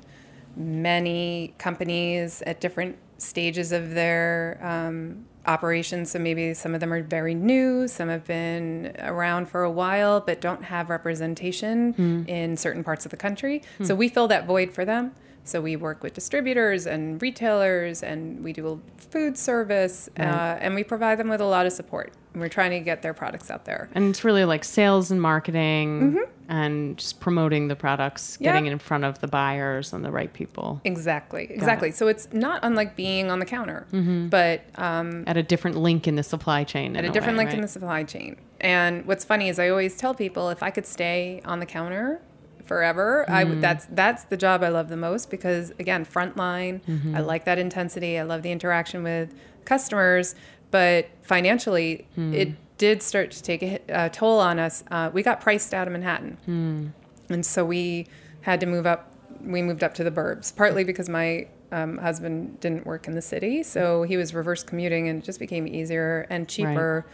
many 0.57 1.53
companies 1.57 2.41
at 2.45 2.59
different 2.59 2.97
stages 3.17 3.71
of 3.71 3.91
their 3.91 4.59
um, 4.61 5.25
operations. 5.45 6.11
So 6.11 6.19
maybe 6.19 6.53
some 6.53 6.73
of 6.73 6.81
them 6.81 6.91
are 6.91 7.01
very 7.01 7.33
new, 7.33 7.87
some 7.87 8.09
have 8.09 8.25
been 8.25 8.93
around 8.99 9.47
for 9.47 9.63
a 9.63 9.71
while, 9.71 10.19
but 10.19 10.41
don't 10.41 10.63
have 10.63 10.89
representation 10.89 12.25
in 12.27 12.57
certain 12.57 12.83
parts 12.83 13.05
of 13.05 13.11
the 13.11 13.17
country. 13.17 13.61
So 13.83 13.95
we 13.95 14.09
fill 14.09 14.27
that 14.27 14.45
void 14.45 14.71
for 14.73 14.83
them. 14.85 15.13
So 15.45 15.61
we 15.61 15.77
work 15.77 16.03
with 16.03 16.13
distributors 16.13 16.85
and 16.85 17.21
retailers, 17.21 18.03
and 18.03 18.43
we 18.43 18.51
do 18.51 18.67
a 18.67 19.01
food 19.01 19.37
service, 19.37 20.09
uh, 20.19 20.57
and 20.59 20.75
we 20.75 20.83
provide 20.83 21.17
them 21.17 21.29
with 21.29 21.39
a 21.39 21.45
lot 21.45 21.65
of 21.65 21.71
support. 21.71 22.11
And 22.37 22.41
we're 22.43 22.49
trying 22.49 22.69
to 22.69 22.79
get 22.81 23.01
their 23.01 23.15
products 23.15 23.49
out 23.49 23.65
there. 23.65 23.89
And 23.95 24.11
it's 24.11 24.23
really 24.23 24.45
like 24.45 24.63
sales 24.63 25.09
and 25.09 25.19
marketing 25.19 26.23
and 26.47 26.95
just 26.99 27.19
promoting 27.19 27.67
the 27.67 27.75
products, 27.75 28.33
Mm-hmm. 28.35 28.43
Yeah. 28.43 28.51
getting 28.51 28.65
it 28.67 28.71
in 28.73 28.77
front 28.79 29.05
of 29.05 29.17
the 29.21 29.27
buyers 29.27 29.91
and 29.91 30.05
the 30.05 30.11
right 30.11 30.31
people 30.31 30.79
Exactly, 30.83 31.47
exactly. 31.49 31.89
So 31.89 32.07
it's 32.07 32.27
not 32.31 32.59
unlike 32.61 32.95
being 32.95 33.31
on 33.31 33.39
the 33.39 33.45
counter, 33.47 33.87
but 34.29 34.61
um, 34.75 35.23
at 35.25 35.35
a 35.35 35.41
different 35.41 35.77
link 35.77 36.07
in 36.07 36.13
the 36.15 36.21
supply 36.21 36.63
chain. 36.63 36.95
at 36.95 37.03
in 37.05 37.09
a 37.09 37.13
different 37.13 37.39
way, 37.39 37.45
link 37.45 37.55
in 37.55 37.61
the 37.61 37.67
supply 37.67 38.03
chain. 38.03 38.35
And 38.61 39.03
what's 39.07 39.25
funny 39.25 39.49
is 39.49 39.57
I 39.57 39.69
always 39.69 39.97
tell 39.97 40.13
people 40.13 40.49
if 40.51 40.61
I 40.61 40.69
could 40.69 40.85
stay 40.85 41.41
on 41.43 41.59
the 41.59 41.65
counter 41.65 42.21
forever, 42.65 43.25
I 43.27 43.43
Mm. 43.45 43.49
would 43.49 43.61
that's 43.61 43.87
that's 43.89 44.25
the 44.25 44.37
job 44.37 44.61
I 44.61 44.69
love 44.69 44.89
the 44.89 44.97
most 44.97 45.31
because 45.31 45.71
again, 45.79 46.05
frontline, 46.05 46.81
Mm-hmm. 46.81 47.15
I 47.15 47.21
like 47.21 47.45
that 47.45 47.57
intensity. 47.57 48.19
I 48.19 48.23
love 48.23 48.43
the 48.43 48.51
interaction 48.51 49.01
with 49.01 49.33
customers, 49.65 50.33
but 50.71 51.07
financially, 51.21 52.05
Hmm. 52.15 52.33
it 52.33 52.49
did 52.77 53.01
start 53.01 53.31
to 53.31 53.41
take 53.41 53.63
a 53.63 53.79
uh, 53.91 54.09
toll 54.09 54.39
on 54.39 54.59
us. 54.59 54.83
Uh, 54.91 55.09
we 55.13 55.23
got 55.23 55.41
priced 55.41 55.73
out 55.73 55.87
of 55.87 55.93
Manhattan, 55.93 56.37
Hmm. 56.45 56.87
and 57.29 57.45
so 57.45 57.65
we 57.65 58.07
had 58.41 58.59
to 58.59 58.65
move 58.65 58.85
up. 58.85 59.11
We 59.43 59.61
moved 59.61 59.83
up 59.83 59.93
to 59.95 60.03
the 60.03 60.11
burbs, 60.11 60.55
partly 60.55 60.83
because 60.83 61.09
my 61.09 61.47
um, 61.71 61.97
husband 61.97 62.59
didn't 62.61 62.85
work 62.85 63.07
in 63.07 63.15
the 63.15 63.21
city, 63.21 63.61
so 63.63 64.03
he 64.03 64.15
was 64.15 64.33
reverse 64.33 64.63
commuting, 64.63 65.09
and 65.09 65.21
it 65.21 65.25
just 65.25 65.39
became 65.39 65.67
easier 65.67 66.25
and 66.29 66.47
cheaper 66.47 67.05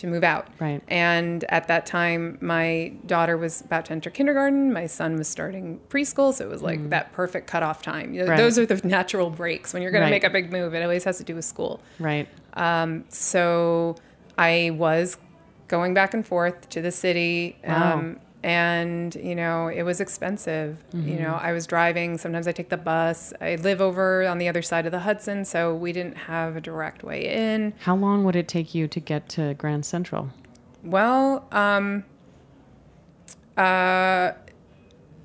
to 0.00 0.06
move 0.06 0.24
out. 0.24 0.48
Right. 0.58 0.82
And 0.88 1.44
at 1.50 1.68
that 1.68 1.86
time, 1.86 2.38
my 2.40 2.92
daughter 3.06 3.36
was 3.36 3.60
about 3.60 3.84
to 3.86 3.92
enter 3.92 4.10
kindergarten. 4.10 4.72
My 4.72 4.86
son 4.86 5.16
was 5.16 5.28
starting 5.28 5.78
preschool, 5.88 6.32
so 6.34 6.44
it 6.44 6.48
was 6.50 6.62
like 6.62 6.90
that 6.90 7.12
perfect 7.12 7.46
cutoff 7.46 7.82
time. 7.82 8.16
Right. 8.16 8.36
Those 8.36 8.58
are 8.58 8.66
the 8.66 8.76
natural 8.86 9.30
breaks 9.30 9.72
when 9.72 9.82
you're 9.82 9.92
going 9.92 10.02
Right. 10.02 10.08
to 10.08 10.14
make 10.14 10.24
a 10.24 10.30
big 10.30 10.50
move. 10.50 10.74
It 10.74 10.82
always 10.82 11.04
has 11.04 11.18
to 11.18 11.24
do 11.24 11.34
with 11.34 11.44
school. 11.44 11.80
Right. 11.98 12.28
So 13.10 13.96
I 14.38 14.70
was 14.74 15.16
going 15.68 15.94
back 15.94 16.14
and 16.14 16.26
forth 16.26 16.68
to 16.70 16.80
the 16.80 16.90
city. 16.90 17.56
Wow. 17.66 17.98
Um, 17.98 18.20
and, 18.42 19.14
you 19.16 19.34
know, 19.34 19.68
it 19.68 19.82
was 19.82 20.00
expensive. 20.00 20.78
You 20.94 21.18
know, 21.18 21.34
I 21.34 21.52
was 21.52 21.66
driving. 21.66 22.16
Sometimes 22.16 22.48
I 22.48 22.52
take 22.52 22.70
the 22.70 22.76
bus. 22.78 23.32
I 23.40 23.56
live 23.56 23.80
over 23.82 24.26
on 24.26 24.38
the 24.38 24.48
other 24.48 24.62
side 24.62 24.86
of 24.86 24.92
the 24.92 25.00
Hudson, 25.00 25.44
so 25.44 25.74
we 25.74 25.92
didn't 25.92 26.16
have 26.16 26.56
a 26.56 26.60
direct 26.60 27.02
way 27.02 27.26
in. 27.28 27.74
How 27.80 27.94
long 27.96 28.24
would 28.24 28.36
it 28.36 28.48
take 28.48 28.74
you 28.74 28.88
to 28.88 29.00
get 29.00 29.28
to 29.30 29.54
Grand 29.54 29.84
Central? 29.84 30.30
Well, 30.82 31.46
um, 31.52 32.04
uh, 33.58 34.32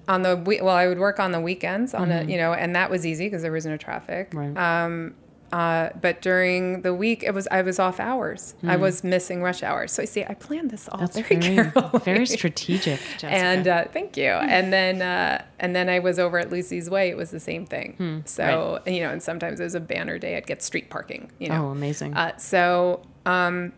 on 0.08 0.22
the 0.22 0.36
we- 0.36 0.62
well, 0.62 0.76
I 0.76 0.88
would 0.88 1.00
work 1.00 1.20
on 1.20 1.32
the 1.32 1.40
weekends 1.40 1.94
on 1.94 2.10
the 2.10 2.26
you 2.26 2.38
know, 2.38 2.54
and 2.54 2.76
that 2.76 2.90
was 2.92 3.06
easy 3.06 3.26
because 3.28 3.42
there 3.42 3.52
was 3.52 3.66
no 3.66 3.78
traffic. 3.78 4.32
Right. 4.34 4.56
Um, 4.58 5.16
uh, 5.56 5.90
but 6.06 6.22
during 6.22 6.82
the 6.82 6.94
week, 6.94 7.20
it 7.24 7.34
was 7.34 7.48
I 7.50 7.62
was 7.62 7.78
off 7.80 8.00
hours. 8.00 8.56
I 8.74 8.76
was 8.86 8.96
missing 9.04 9.42
rush 9.50 9.62
hours. 9.64 9.90
So 9.94 10.02
I 10.02 10.06
see, 10.14 10.24
I 10.24 10.34
planned 10.34 10.70
this 10.72 10.90
all 10.90 11.00
That's 11.00 11.18
very, 11.30 11.38
very, 11.40 11.56
carefully. 11.72 12.02
very 12.04 12.26
strategic, 12.26 13.00
Jessica. 13.20 13.28
And 13.32 13.66
uh, 13.68 13.86
thank 13.96 14.18
you. 14.18 14.32
And 14.56 14.74
then 14.74 14.96
uh, 15.02 15.44
and 15.64 15.74
then 15.76 15.88
I 15.88 16.00
was 16.00 16.20
over 16.20 16.38
at 16.44 16.50
Lucy's 16.52 16.90
Whey. 16.90 17.08
It 17.10 17.18
was 17.18 17.30
the 17.32 17.40
same 17.40 17.66
thing. 17.66 18.24
So 18.26 18.80
you 18.86 19.00
know, 19.02 19.12
and 19.12 19.24
sometimes 19.24 19.60
it 19.60 19.64
was 19.64 19.76
a 19.76 19.80
banner 19.80 20.18
day. 20.20 20.36
I'd 20.38 20.48
get 20.48 20.62
street 20.62 20.90
parking. 20.90 21.32
You 21.40 21.50
know, 21.50 21.68
oh, 21.68 21.70
amazing. 21.70 22.14
uh, 22.16 22.36
so, 22.38 23.02
um, 23.26 23.72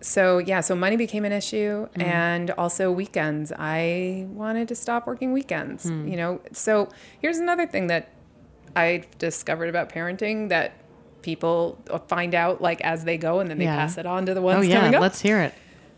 so 0.00 0.38
yeah, 0.38 0.60
so 0.60 0.76
money 0.76 0.96
became 0.96 1.24
an 1.24 1.32
issue, 1.32 1.88
Mm. 1.96 2.02
and 2.04 2.50
also 2.52 2.92
weekends. 2.92 3.52
I 3.58 4.26
wanted 4.28 4.68
to 4.68 4.74
stop 4.74 5.06
working 5.06 5.32
weekends. 5.32 5.84
Hmm. 5.88 6.06
You 6.06 6.16
know, 6.20 6.40
so 6.52 6.88
here's 7.22 7.38
another 7.38 7.66
thing 7.66 7.86
that 7.88 8.10
I 8.76 9.04
discovered 9.18 9.68
about 9.68 9.88
parenting 9.90 10.48
that 10.50 10.72
people 11.26 11.78
find 12.08 12.34
out 12.34 12.62
like 12.62 12.80
as 12.80 13.04
they 13.04 13.18
go, 13.18 13.40
and 13.40 13.50
then 13.50 13.58
they 13.58 13.64
Yeah. 13.64 13.76
pass 13.76 13.98
it 13.98 14.06
on 14.06 14.24
to 14.26 14.32
the 14.32 14.40
ones 14.40 14.60
oh, 14.60 14.62
yeah. 14.62 14.76
coming 14.80 14.94
up. 14.94 15.02
Let's 15.02 15.20
hear 15.20 15.40
it. 15.42 15.52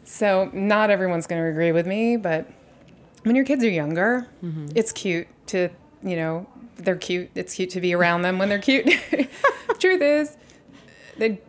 So 0.04 0.50
not 0.54 0.88
everyone's 0.90 1.26
going 1.28 1.40
to 1.42 1.48
agree 1.48 1.70
with 1.70 1.86
me, 1.86 2.16
but 2.16 2.50
when 3.24 3.36
your 3.36 3.44
kids 3.44 3.62
are 3.62 3.68
younger, 3.70 4.26
Mm-hmm. 4.42 4.68
it's 4.74 4.90
cute 4.90 5.28
to, 5.48 5.68
you 6.02 6.16
know, 6.16 6.46
they're 6.76 6.96
cute. 6.96 7.28
It's 7.34 7.54
cute 7.54 7.70
to 7.70 7.80
be 7.80 7.92
around 7.94 8.22
them 8.22 8.38
when 8.38 8.48
they're 8.48 8.58
cute. 8.58 8.86
Truth 9.78 10.00
is, 10.02 10.36
they, 11.18 11.40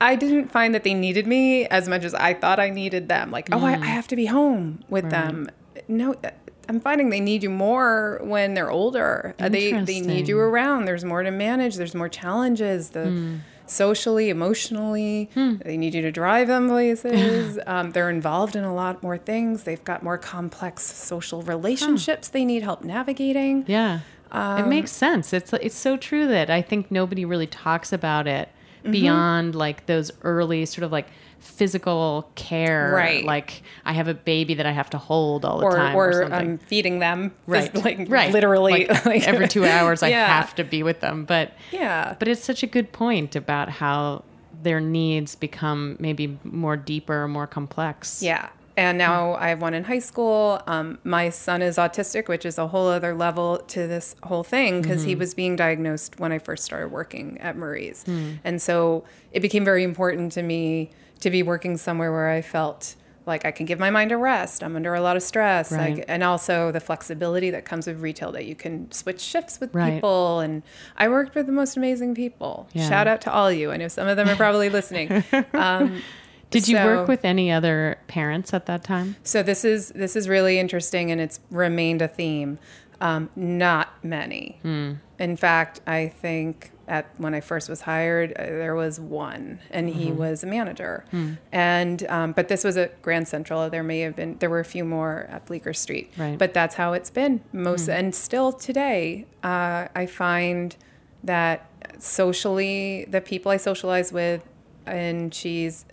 I- 0.00 0.16
didn't 0.16 0.50
find 0.50 0.74
that 0.74 0.82
they 0.84 0.94
needed 0.94 1.26
me 1.26 1.66
as 1.66 1.88
much 1.88 2.04
as 2.04 2.14
I 2.14 2.32
thought 2.34 2.58
I 2.58 2.70
needed 2.70 3.08
them. 3.08 3.30
Like, 3.30 3.48
oh, 3.52 3.62
I, 3.64 3.72
I 3.74 3.86
have 3.86 4.08
to 4.08 4.16
be 4.16 4.26
home 4.26 4.82
with 4.88 5.10
them. 5.10 5.48
No, 5.88 6.14
I'm 6.70 6.80
finding 6.80 7.10
they 7.10 7.20
need 7.20 7.42
you 7.42 7.50
more 7.50 8.20
when 8.22 8.54
they're 8.54 8.70
older. 8.70 9.34
Uh, 9.38 9.48
They 9.48 9.72
they 9.90 10.00
need 10.00 10.28
you 10.28 10.38
around. 10.38 10.84
There's 10.88 11.04
more 11.12 11.22
to 11.22 11.30
manage. 11.30 11.74
There's 11.80 11.94
more 12.02 12.08
challenges. 12.08 12.90
The 12.90 13.04
socially, 13.66 14.30
emotionally, 14.30 15.30
they 15.34 15.76
need 15.76 15.94
you 15.94 16.02
to 16.02 16.12
drive 16.12 16.46
them 16.48 16.68
places. 16.68 17.58
um, 17.66 17.90
they're 17.92 18.10
involved 18.10 18.54
in 18.56 18.64
a 18.64 18.74
lot 18.74 19.02
more 19.02 19.18
things. 19.18 19.64
They've 19.64 19.84
got 19.84 20.02
more 20.02 20.18
complex 20.18 20.82
social 20.84 21.42
relationships 21.42 22.28
they 22.28 22.44
need 22.44 22.62
help 22.62 22.82
navigating. 22.84 23.64
Yeah. 23.68 24.00
it 24.32 24.36
Um, 24.64 24.68
makes 24.68 24.92
sense. 24.92 25.32
It's 25.32 25.52
it's 25.66 25.76
so 25.88 25.96
true 25.96 26.26
that 26.28 26.50
I 26.50 26.62
think 26.62 26.90
nobody 26.90 27.24
really 27.24 27.46
talks 27.48 27.92
about 27.92 28.26
it 28.26 28.48
Mm-hmm. 28.82 28.92
beyond 28.92 29.54
like 29.54 29.84
those 29.84 30.10
early 30.22 30.64
sort 30.64 30.84
of 30.84 30.90
like 30.98 31.06
physical 31.40 32.30
care. 32.36 32.92
Right. 32.94 33.24
Like 33.24 33.62
I 33.84 33.92
have 33.92 34.08
a 34.08 34.14
baby 34.14 34.54
that 34.54 34.66
I 34.66 34.72
have 34.72 34.90
to 34.90 34.98
hold 34.98 35.44
all 35.44 35.58
the 35.58 35.64
Or, 35.66 35.76
time 35.76 35.96
or, 35.96 36.08
or 36.08 36.12
something. 36.28 36.50
um, 36.52 36.58
feeding 36.58 36.98
them, 37.00 37.34
right. 37.46 37.74
like 37.74 38.06
right. 38.08 38.32
literally, 38.32 38.86
Like, 38.88 39.04
like- 39.06 39.22
every 39.28 39.48
two 39.48 39.64
hours 39.66 40.02
I 40.02 40.08
Yeah. 40.08 40.26
have 40.26 40.54
to 40.56 40.64
be 40.64 40.82
with 40.82 41.00
them. 41.00 41.24
But 41.24 41.52
Yeah. 41.72 42.14
But 42.18 42.28
it's 42.28 42.42
such 42.44 42.62
a 42.62 42.66
good 42.66 42.92
point 42.92 43.34
about 43.36 43.68
how 43.68 44.24
their 44.62 44.80
needs 44.80 45.34
become 45.34 45.96
maybe 45.98 46.38
more 46.44 46.76
deeper, 46.76 47.26
more 47.26 47.46
complex. 47.46 48.22
Yeah. 48.22 48.50
And 48.76 48.96
now 48.96 49.34
I 49.34 49.48
have 49.48 49.60
one 49.60 49.74
in 49.74 49.84
high 49.84 49.98
school. 49.98 50.62
Um, 50.66 50.98
my 51.04 51.28
son 51.28 51.60
is 51.60 51.76
autistic, 51.76 52.28
which 52.28 52.46
is 52.46 52.56
a 52.56 52.68
whole 52.68 52.88
other 52.88 53.14
level 53.14 53.58
to 53.68 53.86
this 53.86 54.16
whole 54.22 54.44
thing 54.44 54.80
because 54.80 55.02
he 55.02 55.14
was 55.14 55.34
being 55.34 55.54
diagnosed 55.56 56.18
when 56.18 56.32
I 56.32 56.38
first 56.38 56.64
started 56.64 56.88
working 56.88 57.36
at 57.40 57.56
Murray's. 57.56 58.04
And 58.44 58.62
so 58.62 59.04
it 59.32 59.40
became 59.40 59.64
very 59.66 59.84
important 59.84 60.32
to 60.32 60.42
me 60.42 60.90
to 61.20 61.30
be 61.30 61.42
working 61.42 61.76
somewhere 61.76 62.10
where 62.12 62.28
I 62.30 62.42
felt 62.42 62.96
like 63.26 63.44
I 63.44 63.50
can 63.50 63.66
give 63.66 63.78
my 63.78 63.90
mind 63.90 64.10
a 64.12 64.16
rest. 64.16 64.64
I'm 64.64 64.74
under 64.74 64.94
a 64.94 65.00
lot 65.00 65.16
of 65.16 65.22
stress. 65.22 65.70
Right. 65.70 65.96
Like, 65.98 66.04
and 66.08 66.22
also 66.24 66.72
the 66.72 66.80
flexibility 66.80 67.50
that 67.50 67.64
comes 67.64 67.86
with 67.86 68.00
retail 68.00 68.32
that 68.32 68.46
you 68.46 68.54
can 68.56 68.90
switch 68.90 69.20
shifts 69.20 69.60
with 69.60 69.72
Right. 69.74 69.94
people. 69.94 70.40
And 70.40 70.62
I 70.96 71.08
worked 71.08 71.34
with 71.34 71.46
the 71.46 71.52
most 71.52 71.76
amazing 71.76 72.14
people. 72.14 72.68
Yeah. 72.72 72.88
Shout 72.88 73.06
out 73.06 73.20
to 73.22 73.32
all 73.32 73.46
of 73.48 73.54
you. 73.56 73.70
I 73.70 73.76
know 73.76 73.88
some 73.88 74.08
of 74.08 74.16
them 74.16 74.28
are 74.28 74.36
probably 74.36 74.68
listening. 74.78 75.22
Um, 75.52 76.02
Did 76.50 76.66
you 76.66 76.76
so- 76.78 76.84
work 76.84 77.08
with 77.08 77.24
any 77.24 77.52
other 77.52 77.98
parents 78.08 78.52
at 78.54 78.66
that 78.66 78.82
time? 78.82 79.14
so 79.22 79.42
this 79.42 79.64
is 79.64 79.90
this 79.90 80.16
is 80.16 80.28
really 80.28 80.58
interesting, 80.58 81.12
and 81.12 81.20
it's 81.20 81.38
remained 81.50 82.02
a 82.02 82.08
theme. 82.08 82.58
Um, 83.00 83.30
not 83.36 84.02
many. 84.02 84.58
In 84.64 85.36
fact, 85.36 85.80
I 85.86 86.08
think 86.08 86.72
at 86.90 87.06
when 87.18 87.34
I 87.34 87.40
first 87.40 87.68
was 87.68 87.82
hired, 87.82 88.32
uh, 88.32 88.44
there 88.44 88.74
was 88.74 88.98
one, 88.98 89.60
and 89.70 89.88
he 89.88 90.10
was 90.10 90.42
a 90.42 90.46
manager. 90.46 91.04
And 91.52 92.06
um, 92.08 92.32
but 92.32 92.48
this 92.48 92.64
was 92.64 92.76
at 92.76 93.00
Grand 93.00 93.28
Central. 93.28 93.70
There 93.70 93.84
may 93.84 94.00
have 94.00 94.16
been 94.16 94.36
there 94.40 94.50
were 94.50 94.60
a 94.60 94.64
few 94.64 94.84
more 94.84 95.26
at 95.30 95.46
Bleecker 95.46 95.72
Street. 95.72 96.12
Right. 96.18 96.36
But 96.36 96.52
that's 96.52 96.74
how 96.74 96.92
it's 96.92 97.08
been 97.08 97.40
most, 97.52 97.88
and 97.88 98.14
still 98.14 98.52
today, 98.52 99.26
uh, 99.42 99.88
I 99.94 100.06
find 100.06 100.76
that 101.24 101.70
socially, 101.98 103.06
the 103.08 103.20
people 103.20 103.52
I 103.52 103.56
socialize 103.56 104.12
with 104.12 104.42
and 104.86 105.32
cheese 105.32 105.84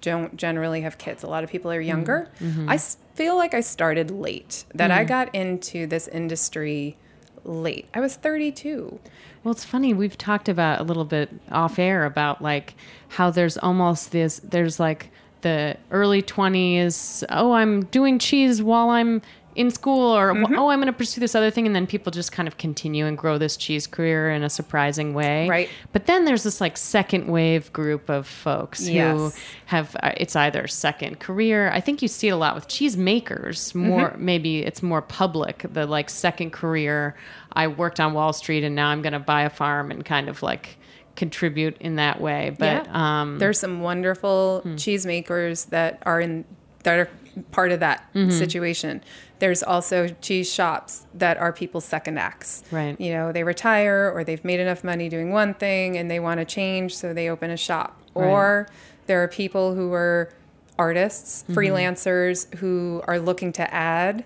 don't 0.00 0.36
generally 0.36 0.80
have 0.80 0.96
kids. 0.96 1.22
A 1.22 1.26
lot 1.26 1.44
of 1.44 1.50
people 1.50 1.70
are 1.70 1.80
younger. 1.80 2.30
I 2.66 2.78
feel 2.78 3.36
like 3.36 3.52
I 3.52 3.60
started 3.60 4.10
late, 4.10 4.64
that 4.74 4.90
I 4.90 5.04
got 5.04 5.34
into 5.34 5.86
this 5.86 6.08
industry 6.08 6.96
late. 7.46 7.86
I 7.94 8.00
was 8.00 8.16
32. 8.16 8.98
Well, 9.42 9.52
it's 9.52 9.64
funny. 9.64 9.94
We've 9.94 10.18
talked 10.18 10.48
about 10.48 10.80
a 10.80 10.84
little 10.84 11.04
bit 11.04 11.30
off 11.50 11.78
air 11.78 12.04
about 12.04 12.42
like 12.42 12.74
how 13.08 13.30
there's 13.30 13.56
almost 13.58 14.12
this, 14.12 14.40
there's 14.42 14.80
like 14.80 15.10
the 15.42 15.76
early 15.90 16.22
20s. 16.22 17.24
Oh, 17.28 17.52
I'm 17.52 17.84
doing 17.86 18.18
cheese 18.18 18.62
while 18.62 18.90
I'm 18.90 19.22
in 19.56 19.70
school, 19.70 20.10
or 20.16 20.32
Mm-hmm. 20.34 20.58
oh, 20.58 20.68
I'm 20.68 20.78
going 20.78 20.86
to 20.86 20.92
pursue 20.92 21.20
this 21.20 21.34
other 21.34 21.50
thing. 21.50 21.66
And 21.66 21.74
then 21.74 21.86
people 21.86 22.10
just 22.12 22.30
kind 22.30 22.46
of 22.46 22.56
continue 22.58 23.06
and 23.06 23.16
grow 23.16 23.38
this 23.38 23.56
cheese 23.56 23.86
career 23.86 24.30
in 24.30 24.42
a 24.42 24.50
surprising 24.50 25.14
way. 25.14 25.48
Right. 25.48 25.68
But 25.92 26.06
then 26.06 26.24
there's 26.26 26.42
this 26.42 26.60
like 26.60 26.76
second 26.76 27.26
wave 27.28 27.72
group 27.72 28.08
of 28.08 28.26
folks 28.26 28.86
who 28.86 29.32
have, 29.66 29.96
uh, 30.02 30.12
it's 30.16 30.36
either 30.36 30.66
second 30.68 31.18
career. 31.20 31.70
I 31.72 31.80
think 31.80 32.02
you 32.02 32.08
see 32.08 32.28
it 32.28 32.32
a 32.32 32.36
lot 32.36 32.54
with 32.54 32.68
cheese 32.68 32.96
makers. 32.96 33.74
More, 33.74 34.10
Mm-hmm. 34.10 34.24
maybe 34.24 34.58
it's 34.62 34.82
more 34.82 35.02
public, 35.02 35.64
the 35.72 35.86
like 35.86 36.10
second 36.10 36.52
career. 36.52 37.16
I 37.52 37.66
worked 37.68 37.98
on 38.00 38.12
Wall 38.12 38.32
Street 38.34 38.62
and 38.64 38.74
now 38.74 38.88
I'm 38.90 39.00
going 39.02 39.14
to 39.14 39.18
buy 39.18 39.42
a 39.42 39.50
farm 39.50 39.90
and 39.90 40.04
kind 40.04 40.28
of 40.28 40.42
like 40.42 40.76
contribute 41.16 41.76
in 41.80 41.96
that 41.96 42.20
way. 42.20 42.54
But 42.58 42.86
um, 42.94 43.38
There's 43.38 43.58
some 43.58 43.80
wonderful 43.80 44.60
cheesemakers 44.76 45.70
that 45.70 46.02
are 46.04 46.20
in 46.20 46.44
that 46.82 46.98
are 46.98 47.08
part 47.52 47.72
of 47.72 47.80
that 47.80 48.12
mm-hmm. 48.14 48.30
situation. 48.30 49.02
There's 49.38 49.62
also 49.62 50.08
cheese 50.20 50.52
shops 50.52 51.06
that 51.14 51.36
are 51.36 51.52
people's 51.52 51.84
second 51.84 52.18
acts. 52.18 52.62
Right. 52.70 52.98
You 53.00 53.12
know, 53.12 53.32
they 53.32 53.44
retire 53.44 54.10
or 54.14 54.24
they've 54.24 54.44
made 54.44 54.60
enough 54.60 54.82
money 54.82 55.08
doing 55.08 55.30
one 55.30 55.54
thing 55.54 55.96
and 55.96 56.10
they 56.10 56.20
want 56.20 56.40
to 56.40 56.44
change, 56.44 56.96
so 56.96 57.12
they 57.12 57.28
open 57.28 57.50
a 57.50 57.56
shop. 57.56 58.00
Right. 58.14 58.26
Or 58.26 58.68
there 59.06 59.22
are 59.22 59.28
people 59.28 59.74
who 59.74 59.92
are 59.92 60.32
artists, 60.78 61.42
mm-hmm. 61.42 61.58
freelancers 61.58 62.54
who 62.56 63.02
are 63.06 63.18
looking 63.18 63.52
to 63.52 63.74
add 63.74 64.24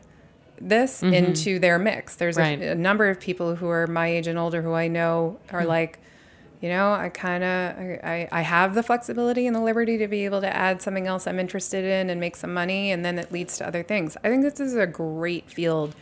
this 0.61 1.01
mm-hmm. 1.01 1.15
into 1.15 1.59
their 1.59 1.79
mix. 1.79 2.17
There's 2.17 2.37
Right. 2.37 2.61
a, 2.61 2.73
a 2.73 2.75
number 2.75 3.09
of 3.09 3.19
people 3.19 3.57
who 3.57 3.69
are 3.69 3.87
my 3.87 4.09
age 4.09 4.27
and 4.27 4.39
older 4.39 4.63
who 4.63 4.75
I 4.75 4.89
know 4.89 5.39
are 5.51 5.65
like, 5.65 5.99
you 6.61 6.69
know, 6.69 6.93
I 6.93 7.09
kind 7.09 7.43
of 7.45 7.77
I, 8.05 8.29
I 8.31 8.43
have 8.43 8.75
the 8.75 8.83
flexibility 8.83 9.47
and 9.47 9.57
the 9.57 9.61
liberty 9.61 9.97
to 9.99 10.07
be 10.09 10.25
able 10.27 10.41
to 10.43 10.55
add 10.55 10.83
something 10.83 11.07
else 11.07 11.27
I'm 11.27 11.39
interested 11.41 11.85
in 11.85 12.11
and 12.11 12.21
make 12.21 12.37
some 12.37 12.53
money, 12.53 12.91
and 12.91 13.05
then 13.05 13.19
it 13.19 13.33
leads 13.33 13.57
to 13.59 13.67
other 13.67 13.83
things. 13.83 14.17
I 14.23 14.29
think 14.29 14.43
this 14.43 14.61
is 14.61 14.75
a 14.77 14.87
great 14.87 15.51
field 15.51 15.95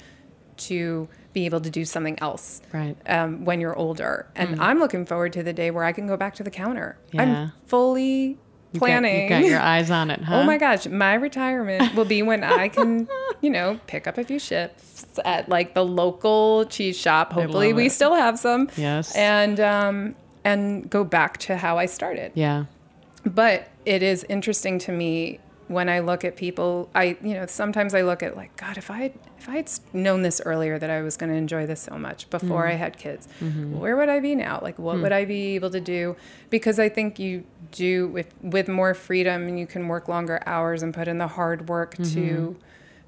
to 0.58 1.08
be 1.32 1.46
able 1.46 1.60
to 1.60 1.70
do 1.70 1.84
something 1.84 2.18
else 2.20 2.60
Right. 2.72 2.96
um, 3.06 3.44
when 3.44 3.60
you're 3.60 3.76
older. 3.76 4.26
And 4.34 4.60
I'm 4.60 4.80
looking 4.80 5.06
forward 5.06 5.32
to 5.34 5.42
the 5.44 5.52
day 5.52 5.70
where 5.70 5.84
I 5.84 5.92
can 5.92 6.06
go 6.08 6.16
back 6.16 6.34
to 6.36 6.42
the 6.42 6.50
counter. 6.50 6.98
Yeah. 7.12 7.22
I'm 7.22 7.52
fully 7.66 8.38
you 8.72 8.80
got- 8.80 8.80
planning. 8.80 9.22
you 9.24 9.28
got, 9.28 9.44
your 9.44 9.60
eyes 9.60 9.90
on 9.90 10.10
it, 10.10 10.20
huh? 10.22 10.34
Oh 10.40 10.42
my 10.44 10.58
gosh, 10.58 10.86
my 10.88 11.14
retirement 11.14 11.94
will 11.94 12.04
be 12.06 12.22
when 12.22 12.42
I 12.42 12.68
can, 12.68 13.06
you 13.40 13.50
know, 13.50 13.78
pick 13.86 14.08
up 14.08 14.18
a 14.18 14.24
few 14.24 14.40
shifts 14.40 15.06
at 15.24 15.48
like 15.48 15.74
the 15.74 15.84
local 15.84 16.64
cheese 16.64 16.98
shop. 16.98 17.32
Hopefully, 17.32 17.72
we 17.72 17.86
it. 17.86 17.92
still 17.92 18.14
have 18.16 18.36
some. 18.38 18.68
Yes. 18.76 19.14
And 19.14 19.60
um, 19.60 20.16
and 20.48 20.88
go 20.88 21.04
back 21.04 21.36
to 21.38 21.56
how 21.56 21.78
I 21.78 21.86
started. 21.86 22.32
Yeah. 22.34 22.64
But 23.24 23.68
it 23.84 24.02
is 24.02 24.24
interesting 24.28 24.78
to 24.80 24.92
me 24.92 25.40
when 25.66 25.88
I 25.88 25.98
look 25.98 26.24
at 26.24 26.36
people. 26.36 26.88
I 26.94 27.18
you 27.22 27.34
know 27.34 27.46
sometimes 27.46 27.94
I 27.94 28.02
look 28.02 28.22
at 28.22 28.36
like 28.36 28.56
God, 28.56 28.78
if 28.78 28.90
I 28.90 28.98
had, 28.98 29.12
if 29.38 29.48
I 29.48 29.56
had 29.56 29.70
known 29.92 30.22
this 30.22 30.40
earlier 30.44 30.78
that 30.78 30.88
I 30.88 31.02
was 31.02 31.16
going 31.16 31.30
to 31.30 31.36
enjoy 31.36 31.66
this 31.66 31.80
so 31.80 31.98
much 31.98 32.30
before 32.30 32.66
I 32.66 32.72
had 32.72 32.96
kids, 32.96 33.28
where 33.72 33.96
would 33.96 34.08
I 34.08 34.20
be 34.20 34.34
now? 34.34 34.60
Like 34.62 34.78
what 34.78 35.00
would 35.02 35.12
I 35.12 35.24
be 35.24 35.54
able 35.56 35.70
to 35.70 35.80
do? 35.80 36.16
Because 36.48 36.78
I 36.78 36.88
think 36.88 37.18
you 37.18 37.44
do 37.70 38.08
with 38.08 38.34
with 38.42 38.68
more 38.68 38.94
freedom 38.94 39.46
and 39.46 39.60
you 39.60 39.66
can 39.66 39.88
work 39.88 40.08
longer 40.08 40.40
hours 40.46 40.82
and 40.82 40.94
put 40.94 41.08
in 41.08 41.18
the 41.18 41.28
hard 41.28 41.68
work 41.68 41.96
to 42.14 42.56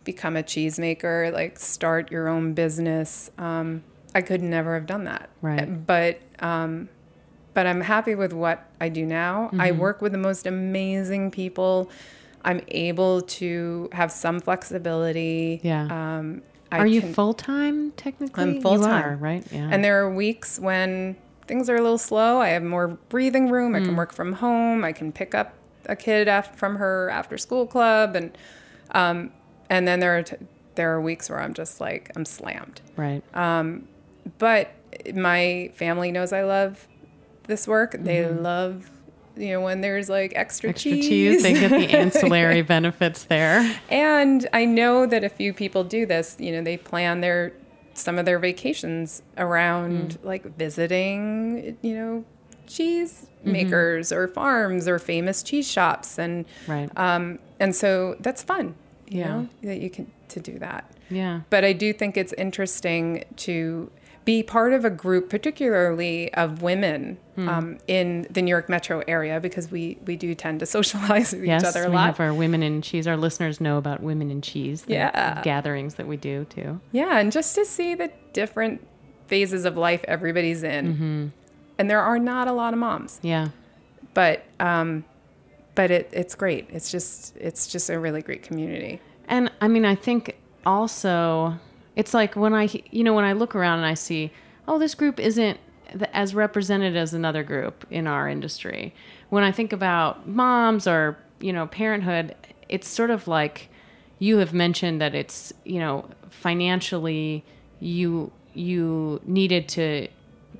become 0.04 0.36
a 0.36 0.42
cheesemaker, 0.42 1.32
like 1.32 1.58
start 1.58 2.10
your 2.10 2.28
own 2.28 2.52
business. 2.52 3.30
Um, 3.38 3.84
I 4.14 4.22
could 4.22 4.42
never 4.42 4.74
have 4.74 4.86
done 4.86 5.04
that. 5.04 5.30
Right. 5.40 5.86
But 5.86 6.20
um, 6.40 6.88
but 7.54 7.66
I'm 7.66 7.80
happy 7.80 8.14
with 8.14 8.32
what 8.32 8.68
I 8.80 8.88
do 8.88 9.04
now. 9.04 9.50
I 9.58 9.70
Mm-hmm. 9.70 9.78
work 9.80 10.02
with 10.02 10.12
the 10.12 10.18
most 10.18 10.46
amazing 10.46 11.30
people. 11.30 11.90
I'm 12.44 12.62
able 12.68 13.22
to 13.22 13.88
have 13.92 14.10
some 14.12 14.40
flexibility. 14.40 15.60
Yeah. 15.62 15.84
Um, 16.18 16.42
I 16.72 16.78
are 16.78 16.86
you 16.86 17.02
full 17.02 17.34
time 17.34 17.90
technically? 17.92 18.42
I'm 18.44 18.60
full-time. 18.62 19.18
right? 19.18 19.44
Yeah. 19.52 19.68
And 19.72 19.82
there 19.84 20.00
are 20.02 20.08
weeks 20.14 20.58
when 20.58 21.16
things 21.46 21.68
are 21.68 21.76
a 21.76 21.82
little 21.82 21.98
slow. 21.98 22.38
I 22.40 22.48
have 22.50 22.62
more 22.62 22.88
breathing 23.08 23.50
room. 23.50 23.72
Mm. 23.72 23.82
I 23.82 23.84
can 23.84 23.96
work 23.96 24.12
from 24.12 24.34
home. 24.34 24.84
I 24.84 24.92
can 24.92 25.10
pick 25.12 25.34
up 25.34 25.54
a 25.86 25.96
kid 25.96 26.28
af- 26.28 26.54
from 26.56 26.76
her 26.76 27.10
after 27.10 27.36
school 27.36 27.66
club, 27.66 28.14
and 28.14 28.36
um, 28.92 29.32
and 29.68 29.86
then 29.88 29.98
there 30.00 30.16
are 30.16 30.22
t- 30.22 30.36
there 30.76 30.92
are 30.94 31.00
weeks 31.00 31.28
where 31.28 31.40
I'm 31.40 31.54
just 31.54 31.80
like 31.80 32.10
I'm 32.14 32.24
slammed. 32.24 32.80
right. 32.96 33.22
Um, 33.34 33.88
But 34.38 34.70
my 35.12 35.72
family 35.74 36.12
knows 36.12 36.32
I 36.32 36.42
love 36.44 36.86
this 37.50 37.68
work. 37.68 37.92
They 37.98 38.22
Mm-hmm. 38.22 38.42
love. 38.42 38.90
You 39.36 39.52
know, 39.52 39.60
when 39.62 39.80
there's 39.80 40.08
like 40.10 40.32
extra, 40.34 40.70
Extra 40.70 40.92
cheese, 40.92 41.42
they 41.42 41.52
get 41.54 41.70
the 41.70 41.96
ancillary 42.02 42.62
benefits 42.62 43.24
there. 43.24 43.78
And 43.88 44.46
I 44.52 44.64
know 44.64 45.06
that 45.06 45.22
a 45.24 45.28
few 45.30 45.52
people 45.54 45.84
do 45.84 46.04
this. 46.04 46.36
You 46.38 46.52
know, 46.52 46.62
they 46.62 46.76
plan 46.76 47.20
their 47.20 47.52
some 47.94 48.18
of 48.18 48.24
their 48.26 48.38
vacations 48.38 49.22
around 49.38 50.18
Mm. 50.20 50.24
like 50.24 50.44
visiting, 50.56 51.76
you 51.82 51.94
know, 51.94 52.24
cheese 52.66 53.26
Mm-hmm. 53.40 53.52
makers 53.52 54.12
or 54.12 54.28
farms 54.28 54.86
or 54.86 54.98
famous 54.98 55.42
cheese 55.42 55.66
shops, 55.70 56.18
and 56.18 56.44
Right. 56.66 56.90
um, 56.96 57.38
and 57.58 57.74
so 57.74 58.16
that's 58.20 58.42
fun. 58.42 58.74
You 59.08 59.20
Yeah. 59.20 59.28
know, 59.28 59.48
that 59.62 59.78
you 59.80 59.88
can 59.88 60.06
to 60.28 60.40
do 60.40 60.58
that. 60.58 60.84
Yeah. 61.08 61.40
But 61.48 61.64
I 61.64 61.72
do 61.72 61.94
think 61.94 62.16
it's 62.18 62.34
interesting 62.34 63.24
to 63.36 63.90
be 64.24 64.42
part 64.42 64.72
of 64.74 64.84
a 64.84 64.90
group, 64.90 65.28
particularly 65.30 66.32
of 66.34 66.62
women 66.62 67.18
Hmm. 67.36 67.48
um, 67.48 67.78
in 67.86 68.26
the 68.30 68.42
New 68.42 68.50
York 68.50 68.68
metro 68.68 69.02
area, 69.08 69.40
because 69.40 69.70
we, 69.70 69.96
we 70.04 70.14
do 70.16 70.34
tend 70.34 70.60
to 70.60 70.66
socialize 70.76 71.32
with 71.32 71.44
Yes, 71.44 71.62
each 71.62 71.68
other 71.68 71.84
a 71.84 71.88
we 71.88 71.94
lot. 71.96 72.06
have 72.06 72.20
our 72.20 72.34
women 72.34 72.62
in 72.62 72.82
cheese. 72.82 73.06
Our 73.06 73.16
listeners 73.16 73.60
know 73.60 73.78
about 73.78 74.02
women 74.02 74.30
in 74.30 74.42
cheese. 74.42 74.82
the 74.82 74.92
Yeah. 74.94 75.40
gatherings 75.42 75.94
that 75.94 76.06
we 76.06 76.16
do 76.18 76.44
too. 76.44 76.80
Yeah, 76.92 77.18
and 77.18 77.32
just 77.32 77.54
to 77.54 77.64
see 77.64 77.94
the 77.94 78.10
different 78.32 78.86
phases 79.26 79.64
of 79.64 79.76
life 79.76 80.04
everybody's 80.06 80.62
in. 80.62 80.94
Mm-hmm. 80.94 81.26
And 81.78 81.88
there 81.90 82.00
are 82.02 82.18
not 82.18 82.46
a 82.46 82.52
lot 82.52 82.74
of 82.74 82.78
moms, 82.78 83.20
Yeah. 83.22 83.48
but 84.12 84.44
um, 84.60 85.04
but 85.74 85.90
it, 85.90 86.10
it's 86.12 86.34
great. 86.34 86.66
It's 86.70 86.90
just 86.90 87.34
it's 87.38 87.66
just 87.68 87.88
a 87.88 87.98
really 87.98 88.20
great 88.20 88.42
community. 88.42 89.00
And 89.28 89.50
I 89.62 89.68
mean, 89.68 89.86
I 89.86 89.94
think 89.94 90.36
also 90.66 91.54
it's 92.00 92.14
like 92.14 92.34
when 92.34 92.54
I, 92.54 92.66
you 92.90 93.04
know, 93.04 93.12
when 93.12 93.26
I 93.26 93.34
look 93.34 93.54
around 93.54 93.80
and 93.80 93.86
I 93.86 93.92
see, 93.92 94.32
oh, 94.66 94.78
this 94.78 94.94
group 94.94 95.20
isn't 95.20 95.60
as 96.14 96.34
represented 96.34 96.96
as 96.96 97.12
another 97.12 97.42
group 97.42 97.86
in 97.90 98.06
our 98.06 98.26
industry. 98.26 98.94
When 99.28 99.44
I 99.44 99.52
think 99.52 99.70
about 99.74 100.26
moms 100.26 100.86
or, 100.86 101.18
you 101.40 101.52
know, 101.52 101.66
parenthood, 101.66 102.34
it's 102.70 102.88
sort 102.88 103.10
of 103.10 103.28
like 103.28 103.68
you 104.18 104.38
have 104.38 104.54
mentioned 104.54 105.02
that 105.02 105.14
it's, 105.14 105.52
you 105.66 105.78
know, 105.78 106.08
financially 106.30 107.44
you 107.80 108.32
you 108.54 109.20
needed 109.24 109.68
to 109.68 110.08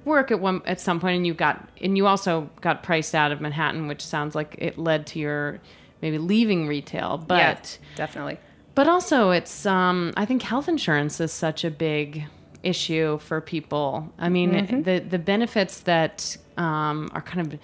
work 0.05 0.31
at 0.31 0.40
one 0.40 0.61
at 0.66 0.79
some 0.79 1.00
point 1.00 1.16
and 1.16 1.26
you 1.26 1.33
got 1.33 1.70
and 1.81 1.96
you 1.96 2.07
also 2.07 2.50
got 2.61 2.83
priced 2.83 3.14
out 3.14 3.33
of 3.33 3.40
Manhattan, 3.40 3.88
which 3.88 4.05
sounds 4.05 4.35
like 4.35 4.57
it 4.59 4.76
led 4.76 5.07
to 5.07 5.18
your 5.18 5.59
maybe 6.03 6.18
leaving 6.18 6.66
retail. 6.66 7.16
But 7.16 7.79
yeah, 7.81 7.96
definitely. 7.96 8.38
But 8.81 8.88
also, 8.88 9.31
it's 9.31 9.66
um, 9.66 10.11
I 10.16 10.25
think 10.25 10.40
health 10.40 10.66
insurance 10.66 11.21
is 11.21 11.33
such 11.35 11.64
a 11.64 11.71
big 11.71 12.25
issue 12.62 13.19
for 13.19 13.43
people. 13.43 14.11
I 14.19 14.31
mean, 14.31 14.81
the 14.85 15.01
the 15.01 15.19
benefits 15.19 15.81
that 15.81 16.38
um, 16.57 17.11
are 17.12 17.21
kind 17.21 17.53
of 17.53 17.61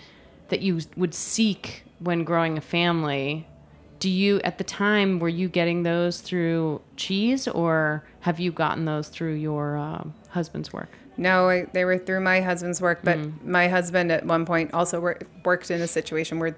that 0.50 0.60
you 0.60 0.80
would 0.94 1.14
seek 1.14 1.84
when 2.00 2.22
growing 2.22 2.58
a 2.58 2.60
family. 2.60 3.48
Do 3.98 4.10
you 4.10 4.42
at 4.42 4.58
the 4.58 4.64
time 4.64 5.18
were 5.18 5.30
you 5.30 5.48
getting 5.48 5.84
those 5.84 6.20
through 6.20 6.82
cheese, 6.96 7.48
or 7.48 8.04
have 8.20 8.38
you 8.38 8.52
gotten 8.52 8.84
those 8.84 9.08
through 9.08 9.36
your 9.36 9.78
uh, 9.78 10.04
husband's 10.28 10.70
work? 10.70 10.90
No, 11.16 11.48
I, 11.48 11.64
they 11.72 11.86
were 11.86 11.96
through 11.96 12.20
my 12.20 12.42
husband's 12.42 12.82
work, 12.82 12.98
but 13.02 13.16
Mm. 13.16 13.42
my 13.42 13.68
husband 13.68 14.12
at 14.12 14.26
one 14.26 14.44
point 14.44 14.74
also 14.74 15.00
wor- 15.00 15.20
worked 15.46 15.70
in 15.70 15.80
a 15.80 15.86
situation 15.88 16.38
where 16.40 16.54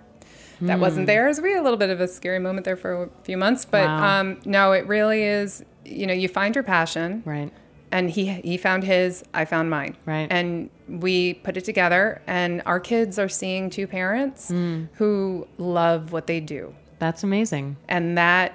that 0.60 0.76
Mm. 0.78 0.80
wasn't 0.80 1.06
there. 1.06 1.32
So 1.32 1.42
we 1.42 1.52
had 1.52 1.60
a 1.60 1.62
little 1.62 1.78
bit 1.78 1.90
of 1.90 2.00
a 2.00 2.08
scary 2.08 2.38
moment 2.38 2.64
there 2.64 2.76
for 2.76 3.04
a 3.04 3.08
few 3.24 3.36
months, 3.36 3.64
but 3.64 3.84
Wow. 3.86 4.20
um, 4.20 4.40
no, 4.44 4.72
it 4.72 4.86
really 4.86 5.22
is. 5.22 5.64
You 5.84 6.06
know, 6.06 6.12
you 6.14 6.28
find 6.28 6.54
your 6.54 6.64
passion, 6.64 7.22
Right. 7.24 7.50
and 7.92 8.10
he 8.10 8.26
he 8.26 8.56
found 8.56 8.84
his, 8.84 9.22
I 9.32 9.44
found 9.44 9.70
mine, 9.70 9.96
Right. 10.04 10.26
and 10.30 10.68
we 10.88 11.34
put 11.34 11.56
it 11.56 11.64
together. 11.64 12.20
And 12.26 12.62
our 12.66 12.80
kids 12.80 13.18
are 13.18 13.28
seeing 13.28 13.70
two 13.70 13.86
parents 13.86 14.50
Mm. 14.50 14.88
who 14.94 15.46
love 15.58 16.12
what 16.12 16.26
they 16.26 16.40
do, 16.40 16.74
That's 16.98 17.22
amazing. 17.22 17.76
and 17.88 18.16
that 18.18 18.52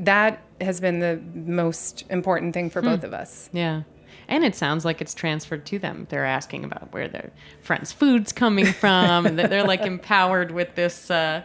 that 0.00 0.38
has 0.60 0.80
been 0.80 1.00
the 1.00 1.18
most 1.34 2.04
important 2.10 2.54
thing 2.54 2.66
Hmm. 2.66 2.70
for 2.70 2.82
both 2.82 3.02
of 3.04 3.12
us. 3.12 3.48
Yeah. 3.52 3.82
And 4.28 4.44
it 4.44 4.54
sounds 4.54 4.84
like 4.84 5.00
it's 5.00 5.14
transferred 5.14 5.64
to 5.66 5.78
them. 5.78 6.06
They're 6.10 6.26
asking 6.26 6.64
about 6.64 6.92
where 6.92 7.08
their 7.08 7.30
friends' 7.62 7.92
food's 7.92 8.30
coming 8.32 8.66
from, 8.66 9.24
and 9.24 9.38
that 9.38 9.48
they're 9.48 9.64
like 9.64 9.80
empowered 9.86 10.50
with 10.50 10.74
this 10.74 11.10
uh, 11.10 11.42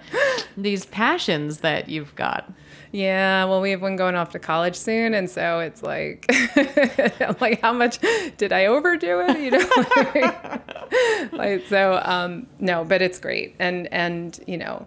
these 0.58 0.86
passions 0.86 1.60
that 1.60 1.88
you've 1.88 2.14
got. 2.16 2.52
Yeah, 2.92 3.46
well, 3.46 3.60
we 3.62 3.72
have 3.72 3.82
one 3.82 3.96
going 3.96 4.16
off 4.16 4.30
to 4.32 4.40
college 4.40 4.76
soon, 4.76 5.14
and 5.16 5.28
so 5.30 5.60
it's 5.62 5.82
like, 5.82 6.26
like 7.42 7.62
how 7.62 7.74
much 7.74 7.98
did 8.38 8.52
I 8.52 8.66
overdo 8.68 9.22
it? 9.30 9.40
You 9.40 9.52
know, 9.52 11.30
like 11.38 11.66
so. 11.68 12.02
Um, 12.04 12.48
no, 12.60 12.84
but 12.84 13.02
it's 13.02 13.20
great, 13.20 13.56
and 13.60 13.92
and 13.94 14.40
you 14.46 14.58
know, 14.58 14.86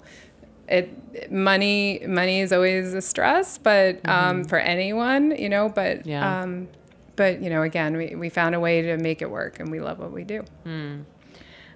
it 0.69 1.31
money 1.33 2.03
money 2.07 2.41
is 2.41 2.53
always 2.53 2.95
a 2.95 3.03
stress, 3.03 3.59
but 3.59 4.07
um, 4.09 4.45
for 4.45 4.59
anyone, 4.59 5.31
you 5.37 5.49
know, 5.49 5.69
but 5.69 6.07
Yeah. 6.07 6.43
um, 6.43 6.69
but 7.17 7.43
you 7.43 7.51
know, 7.51 7.63
again, 7.63 7.97
we 7.97 8.15
we 8.15 8.29
found 8.29 8.55
a 8.55 8.61
way 8.61 8.83
to 8.83 8.97
make 8.99 9.23
it 9.23 9.31
work, 9.31 9.59
and 9.59 9.71
we 9.71 9.81
love 9.81 9.99
what 9.99 10.13
we 10.13 10.23
do. 10.25 10.45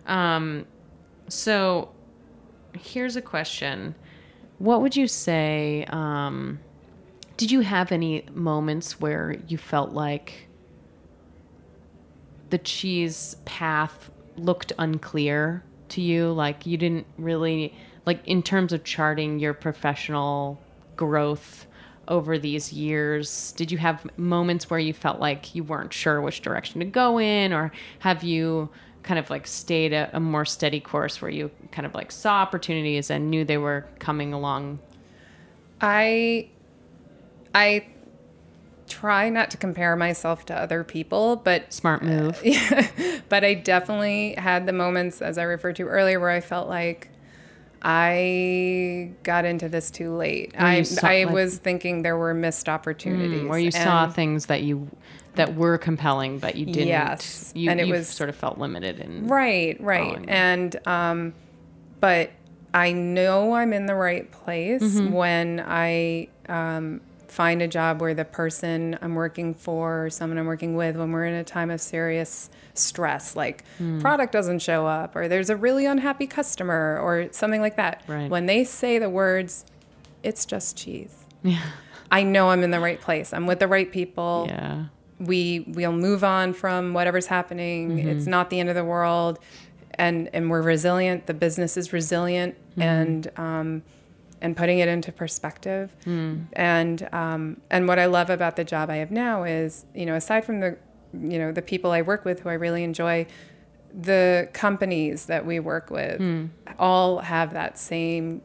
Um, 0.07 0.67
so 1.29 1.91
here's 2.79 3.17
a 3.17 3.23
question: 3.23 3.95
What 4.59 4.83
would 4.83 4.95
you 4.95 5.09
say? 5.09 5.85
Um, 5.89 6.61
did 7.37 7.51
you 7.51 7.61
have 7.61 7.91
any 7.91 8.27
moments 8.35 9.01
where 9.01 9.37
you 9.49 9.57
felt 9.57 9.93
like 9.93 10.49
the 12.51 12.59
cheese 12.59 13.37
path 13.47 14.11
looked 14.37 14.73
unclear 14.79 15.65
to 15.89 16.03
you? 16.03 16.33
Like 16.33 16.67
you 16.67 16.77
didn't 16.77 17.07
really 17.17 17.75
like 18.05 18.21
in 18.27 18.43
terms 18.43 18.73
of 18.73 18.85
charting 18.85 19.39
your 19.39 19.55
professional 19.55 20.61
growth 20.97 21.67
over 22.11 22.39
these 22.39 22.73
years. 22.73 23.53
Did 23.53 23.73
you 23.73 23.79
have 23.79 24.07
moments 24.19 24.69
where 24.69 24.81
you 24.81 24.93
felt 24.93 25.21
like 25.21 25.55
you 25.55 25.65
weren't 25.65 25.93
sure 25.93 26.21
which 26.21 26.43
direction 26.43 26.81
to 26.81 26.85
go 26.85 27.19
in, 27.19 27.53
or 27.55 27.73
have 28.01 28.23
you 28.23 28.69
kind 29.03 29.19
of 29.19 29.31
like 29.31 29.47
stayed 29.47 29.95
a, 29.95 30.11
a 30.13 30.21
more 30.21 30.45
steady 30.45 30.81
course 30.81 31.23
where 31.23 31.31
you 31.31 31.51
kind 31.73 31.87
of 31.87 31.95
like 31.95 32.13
saw 32.13 32.35
opportunities 32.35 33.11
and 33.11 33.31
knew 33.31 33.45
they 33.45 33.57
were 33.57 33.87
coming 33.99 34.33
along? 34.35 34.81
I 35.81 36.51
I 37.55 37.87
try 38.89 39.31
not 39.31 39.51
to 39.53 39.57
compare 39.57 39.95
myself 39.97 40.45
to 40.47 40.55
other 40.55 40.85
people, 40.85 41.37
but 41.37 41.73
Smart 41.73 42.03
move. 42.03 42.41
Yeah, 42.45 42.89
but 43.29 43.45
I 43.45 43.55
definitely 43.55 44.35
had 44.35 44.67
the 44.67 44.73
moments, 44.73 45.23
as 45.23 45.39
I 45.39 45.45
referred 45.45 45.77
to 45.77 45.85
earlier, 45.85 46.19
where 46.19 46.31
I 46.31 46.41
felt 46.41 46.69
like 46.69 47.10
I 47.83 49.11
got 49.23 49.45
into 49.45 49.69
this 49.69 49.91
too 49.91 50.15
late. 50.15 50.55
I, 50.59 50.83
saw, 50.83 51.07
I 51.07 51.25
like- 51.25 51.35
was 51.35 51.59
thinking 51.59 52.03
there 52.03 52.17
were 52.17 52.35
missed 52.35 52.69
opportunities. 52.69 53.43
Mm, 53.43 53.49
where 53.49 53.59
you 53.59 53.71
saw 53.71 54.09
things 54.09 54.47
that 54.47 54.63
you 54.63 54.89
that 55.37 55.55
were 55.55 55.79
compelling, 55.79 56.39
but 56.41 56.57
you 56.57 56.67
didn't. 56.67 56.89
Yes, 56.89 57.53
you, 57.55 57.71
and 57.71 57.81
it 57.81 57.87
you 57.87 57.93
was- 57.95 58.09
sort 58.09 58.29
of 58.29 58.37
felt 58.37 58.59
limited 58.59 58.99
in 59.01 59.27
Right, 59.29 59.81
right. 59.81 60.23
And 60.29 60.77
um 60.87 61.35
but 62.01 62.31
I 62.73 62.93
know 62.93 63.55
I'm 63.55 63.73
in 63.73 63.87
the 63.87 63.95
right 63.95 64.31
place 64.31 64.83
Mm-hmm. 64.83 65.13
when 65.13 65.65
I 65.67 66.29
um 66.49 67.01
find 67.31 67.63
a 67.63 67.69
job 67.69 68.01
where 68.01 68.15
the 68.15 68.25
person 68.25 68.99
I'm 69.03 69.15
working 69.15 69.55
for, 69.55 70.07
or 70.07 70.11
someone 70.11 70.39
I'm 70.39 70.47
working 70.47 70.75
with, 70.77 70.97
when 70.97 71.13
we're 71.13 71.27
in 71.27 71.35
a 71.35 71.45
time 71.45 71.71
of 71.71 71.81
serious 71.81 72.51
stress, 72.75 73.37
like 73.37 73.65
Hmm. 73.79 74.01
product 74.01 74.33
doesn't 74.33 74.61
show 74.61 74.87
up, 74.87 75.15
or 75.17 75.29
there's 75.29 75.51
a 75.51 75.57
really 75.57 75.87
unhappy 75.87 76.27
customer, 76.27 76.99
or 77.03 77.29
something 77.33 77.61
like 77.61 77.77
that. 77.77 78.03
Right. 78.07 78.31
When 78.31 78.47
they 78.47 78.65
say 78.65 78.99
the 78.99 79.11
words, 79.11 79.65
it's 80.23 80.45
just 80.45 80.77
cheese. 80.77 81.15
Yeah. 81.43 81.61
I 82.13 82.25
know 82.25 82.51
I'm 82.51 82.63
in 82.65 82.71
the 82.73 82.81
right 82.81 83.01
place. 83.01 83.33
I'm 83.33 83.47
with 83.47 83.61
the 83.61 83.69
right 83.69 83.91
people 83.91 84.47
Yeah. 84.49 84.85
we 85.21 85.65
we'll 85.69 85.93
move 85.93 86.25
on 86.25 86.53
from 86.55 86.93
whatever's 86.95 87.27
happening 87.27 87.99
it's 87.99 88.27
not 88.27 88.49
the 88.51 88.59
end 88.59 88.69
of 88.71 88.75
the 88.75 88.85
world 88.85 89.39
and 89.95 90.29
and 90.33 90.49
we're 90.51 90.63
resilient 90.63 91.27
the 91.27 91.35
business 91.35 91.77
is 91.77 91.93
resilient 91.93 92.57
and 92.79 93.31
um 93.37 93.83
and 94.43 94.57
putting 94.57 94.79
it 94.79 94.89
into 94.89 95.13
perspective. 95.13 95.95
And 96.07 97.09
um 97.13 97.61
and 97.71 97.87
what 97.89 97.99
i 97.99 98.07
love 98.07 98.31
about 98.31 98.57
the 98.57 98.65
job 98.65 98.91
i 98.91 98.97
have 98.97 99.11
now 99.11 99.45
is 99.45 99.85
you 99.95 100.07
know 100.07 100.15
aside 100.15 100.45
from 100.45 100.61
the 100.61 100.77
you 101.15 101.39
know 101.39 101.53
the 101.53 101.63
people 101.63 101.91
i 101.93 102.03
work 102.03 102.25
with 102.25 102.41
who 102.41 102.49
i 102.49 102.55
really 102.55 102.83
enjoy 102.85 103.27
the 103.93 104.49
companies 104.53 105.27
that 105.27 105.45
we 105.45 105.59
work 105.59 105.91
with 105.91 106.21
all 106.79 107.19
have 107.19 107.53
that 107.55 107.77
same 107.79 108.41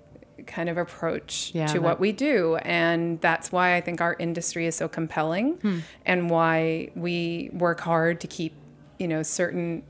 kind 0.48 0.70
of 0.70 0.78
approach 0.78 1.52
Yeah, 1.54 1.68
to 1.68 1.74
that- 1.74 1.82
what 1.82 2.00
we 2.00 2.12
do. 2.12 2.56
And 2.58 3.20
that's 3.22 3.52
why 3.52 3.76
i 3.76 3.82
think 3.82 4.02
our 4.02 4.16
industry 4.20 4.66
is 4.66 4.76
so 4.76 4.88
compelling 4.88 5.54
Hmm. 5.62 5.80
and 6.06 6.30
why 6.30 6.90
we 6.96 7.50
work 7.54 7.80
hard 7.82 8.20
to 8.22 8.28
keep 8.28 8.54
you 9.00 9.08
know 9.08 9.24
certain 9.24 9.84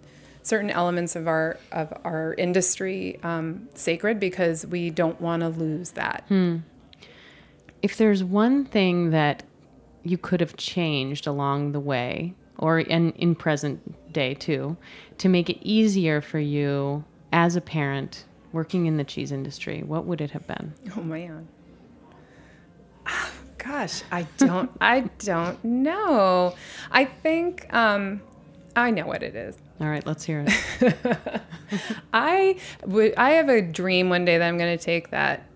certain 0.46 0.70
elements 0.70 1.16
of 1.16 1.28
our 1.28 1.58
of 1.72 1.92
our 2.06 2.34
industry 2.38 3.20
um, 3.24 3.68
sacred 3.74 4.20
because 4.20 4.66
we 4.68 4.90
don't 4.92 5.20
want 5.20 5.42
to 5.42 5.50
lose 5.50 5.92
that 5.92 6.24
Hmm. 6.30 6.58
If 7.82 7.98
there's 7.98 8.24
one 8.24 8.66
thing 8.66 9.12
that 9.12 9.44
you 10.04 10.18
could 10.18 10.40
have 10.40 10.56
changed 10.58 11.28
along 11.28 11.72
the 11.72 11.80
way, 11.80 12.34
or 12.58 12.80
in, 12.80 13.12
in 13.14 13.36
present 13.36 13.80
day 14.14 14.34
too, 14.34 14.76
to 15.20 15.30
make 15.30 15.50
it 15.52 15.58
easier 15.62 16.20
for 16.22 16.40
you 16.40 17.04
as 17.32 17.56
a 17.56 17.62
parent 17.62 18.26
working 18.54 18.86
in 18.88 18.98
the 18.98 19.04
cheese 19.04 19.32
industry, 19.32 19.84
what 19.84 20.06
would 20.06 20.20
it 20.22 20.32
have 20.32 20.48
been? 20.48 20.74
oh 20.98 21.02
man 21.02 21.48
Ah, 23.06 23.32
gosh 23.60 24.04
i 24.12 24.24
don't 24.38 24.70
i 24.82 25.02
don't 25.20 25.64
know 25.64 26.56
i 26.92 27.04
think 27.06 27.72
um 27.74 28.22
i 28.76 28.90
know 28.92 29.06
what 29.08 29.22
it 29.24 29.36
is 29.36 29.58
All 29.80 29.88
right, 29.88 30.06
let's 30.06 30.24
hear 30.24 30.46
it. 30.48 31.42
I 32.14 32.58
would. 32.86 33.14
I 33.18 33.32
have 33.32 33.50
a 33.50 33.62
dream 33.62 34.10
one 34.10 34.24
day 34.24 34.38
that 34.38 34.48
I'm 34.48 34.58
going 34.58 34.78
to 34.78 34.84
take 34.84 35.12
that 35.12 35.50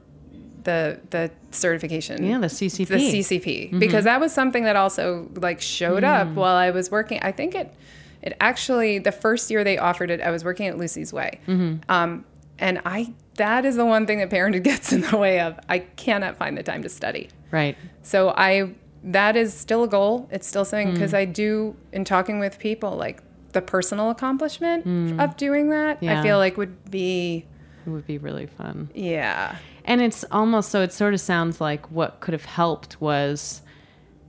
the 0.63 0.99
the 1.10 1.32
certification. 1.51 2.25
Yeah, 2.25 2.39
the 2.39 2.47
CCP. 2.47 2.88
The 2.88 2.95
CCP 2.95 3.43
mm-hmm. 3.43 3.79
because 3.79 4.03
that 4.03 4.19
was 4.19 4.34
something 4.34 4.63
that 4.63 4.75
also 4.75 5.29
like 5.36 5.62
showed 5.62 6.03
up 6.03 6.27
mm. 6.27 6.36
while 6.36 6.55
I 6.55 6.71
was 6.71 6.91
working. 6.91 7.19
I 7.21 7.32
think 7.32 7.55
it 7.55 7.73
it 8.21 8.36
actually 8.41 8.99
the 8.99 9.12
first 9.12 9.49
year 9.49 9.63
they 9.63 9.77
offered 9.77 10.12
it, 10.12 10.21
I 10.21 10.32
was 10.32 10.43
working 10.43 10.67
at 10.67 10.77
Lucy's 10.77 11.13
Whey, 11.13 11.39
mm-hmm. 11.47 11.89
um, 11.89 12.25
and 12.58 12.82
I 12.86 13.13
that 13.36 13.65
is 13.65 13.77
the 13.77 13.86
one 13.86 14.05
thing 14.05 14.19
that 14.19 14.29
parenting 14.29 14.63
gets 14.71 14.91
in 14.91 15.01
the 15.01 15.17
way 15.17 15.39
of. 15.39 15.60
I 15.69 15.79
cannot 15.79 16.36
find 16.36 16.58
the 16.58 16.63
time 16.63 16.84
to 16.84 16.89
study. 16.89 17.29
Right. 17.51 17.77
So 18.03 18.34
I 18.36 18.73
that 19.03 19.36
is 19.38 19.53
still 19.53 19.84
a 19.84 19.88
goal. 19.88 20.27
It's 20.32 20.45
still 20.45 20.65
something 20.65 20.93
because 20.93 21.13
mm. 21.13 21.19
I 21.19 21.25
do 21.25 21.75
in 21.93 22.03
talking 22.03 22.39
with 22.39 22.60
people 22.60 22.95
like 22.95 23.23
the 23.54 23.62
personal 23.62 24.10
accomplishment 24.10 24.86
mm. 24.86 25.24
of 25.24 25.38
doing 25.38 25.70
that. 25.70 26.02
Yeah. 26.02 26.20
I 26.20 26.24
feel 26.24 26.38
like 26.38 26.58
would 26.58 26.90
be 26.90 27.46
It 27.86 27.90
would 27.90 28.08
be 28.08 28.18
really 28.18 28.48
fun. 28.48 28.90
yeah. 28.94 29.56
And 29.86 30.02
it's 30.02 30.24
almost 30.32 30.70
so 30.70 30.82
it 30.82 30.94
sort 30.94 31.14
of 31.16 31.20
sounds 31.20 31.60
like 31.60 31.90
what 31.90 32.20
could 32.20 32.34
have 32.34 32.46
helped 32.46 33.02
was 33.02 33.64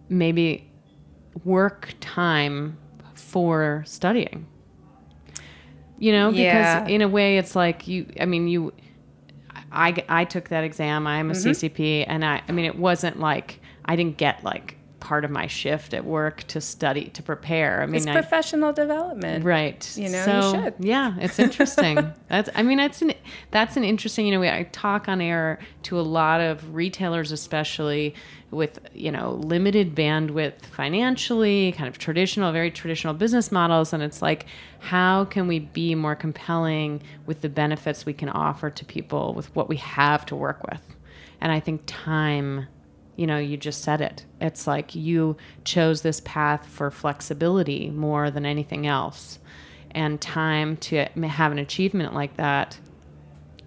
maybe 0.09 0.71
work 1.45 1.95
time 2.01 2.79
for 3.15 3.85
studying. 3.87 4.47
You 5.99 6.13
know, 6.13 6.31
because 6.31 6.41
Yeah. 6.43 6.87
in 6.87 7.03
a 7.03 7.09
way 7.09 7.37
it's 7.37 7.55
like 7.55 7.87
you 7.87 8.07
I 8.19 8.25
mean 8.25 8.49
you 8.49 8.73
I, 9.73 10.03
I 10.09 10.25
took 10.25 10.49
that 10.49 10.65
exam. 10.65 11.07
I'm 11.07 11.31
a 11.31 11.35
mm-hmm. 11.35 11.51
CCP 11.51 12.05
and 12.07 12.25
I 12.25 12.43
I 12.49 12.53
mean 12.53 12.65
it 12.65 12.79
wasn't 12.79 13.21
like 13.21 13.61
I 13.85 13.97
didn't 13.97 14.17
get 14.17 14.43
like 14.43 14.77
part 15.01 15.25
of 15.25 15.31
my 15.31 15.47
shift 15.47 15.95
at 15.95 16.05
work 16.05 16.45
to 16.49 16.61
study 16.61 17.07
to 17.07 17.23
prepare. 17.23 17.83
I 17.83 17.87
mean 17.87 17.97
It's 17.97 18.07
I, 18.07 18.13
professional 18.13 18.73
development. 18.73 19.45
Right. 19.45 19.97
You 19.97 20.09
know, 20.09 20.19
you 20.19 20.25
so, 20.25 20.53
should. 20.53 20.75
Yeah, 20.79 21.15
it's 21.19 21.39
interesting. 21.39 22.13
that's 22.29 22.51
I 22.55 22.63
mean 22.63 22.79
that's 22.79 23.03
an 23.03 23.15
that's 23.51 23.77
an 23.77 23.85
interesting, 23.85 24.27
you 24.27 24.33
know, 24.33 24.41
we, 24.41 24.49
I 24.49 24.65
talk 24.73 25.09
on 25.09 25.21
air 25.21 25.59
to 25.85 25.99
a 25.99 26.03
lot 26.03 26.41
of 26.41 26.75
retailers 26.75 27.33
especially 27.33 28.15
with, 28.51 28.81
you 28.93 29.13
know, 29.13 29.33
limited 29.35 29.95
bandwidth 29.95 30.63
financially, 30.67 31.73
kind 31.73 31.89
of 31.89 31.99
traditional, 31.99 32.53
very 32.53 32.71
traditional 32.71 33.15
business 33.15 33.51
models 33.51 33.93
and 33.93 34.03
it's 34.03 34.23
like 34.23 34.47
how 34.81 35.25
can 35.25 35.47
we 35.47 35.59
be 35.59 35.95
more 35.95 36.15
compelling 36.15 37.03
with 37.27 37.41
the 37.41 37.49
benefits 37.49 38.07
we 38.07 38.13
can 38.13 38.29
offer 38.29 38.71
to 38.71 38.85
people 38.85 39.35
with 39.35 39.55
what 39.57 39.69
we 39.69 39.77
have 39.77 40.25
to 40.27 40.37
work 40.37 40.63
with? 40.71 40.83
And 41.41 41.51
I 41.51 41.61
think 41.61 41.83
time 41.87 42.67
you 43.21 43.27
know, 43.27 43.37
you 43.37 43.59
just 43.59 43.83
said 43.83 44.01
it. 44.01 44.25
It's 44.41 44.67
like 44.67 44.95
you 44.95 45.37
chose 45.63 46.01
this 46.01 46.23
path 46.25 46.67
for 46.67 46.91
flexibility 46.91 47.91
more 47.91 48.31
than 48.31 48.47
anything 48.47 48.87
else. 48.87 49.39
And 49.91 50.19
time 50.19 50.79
to 50.79 51.05
have 51.05 51.53
an 51.53 51.59
achievement 51.59 52.15
like 52.15 52.39
that 52.39 52.79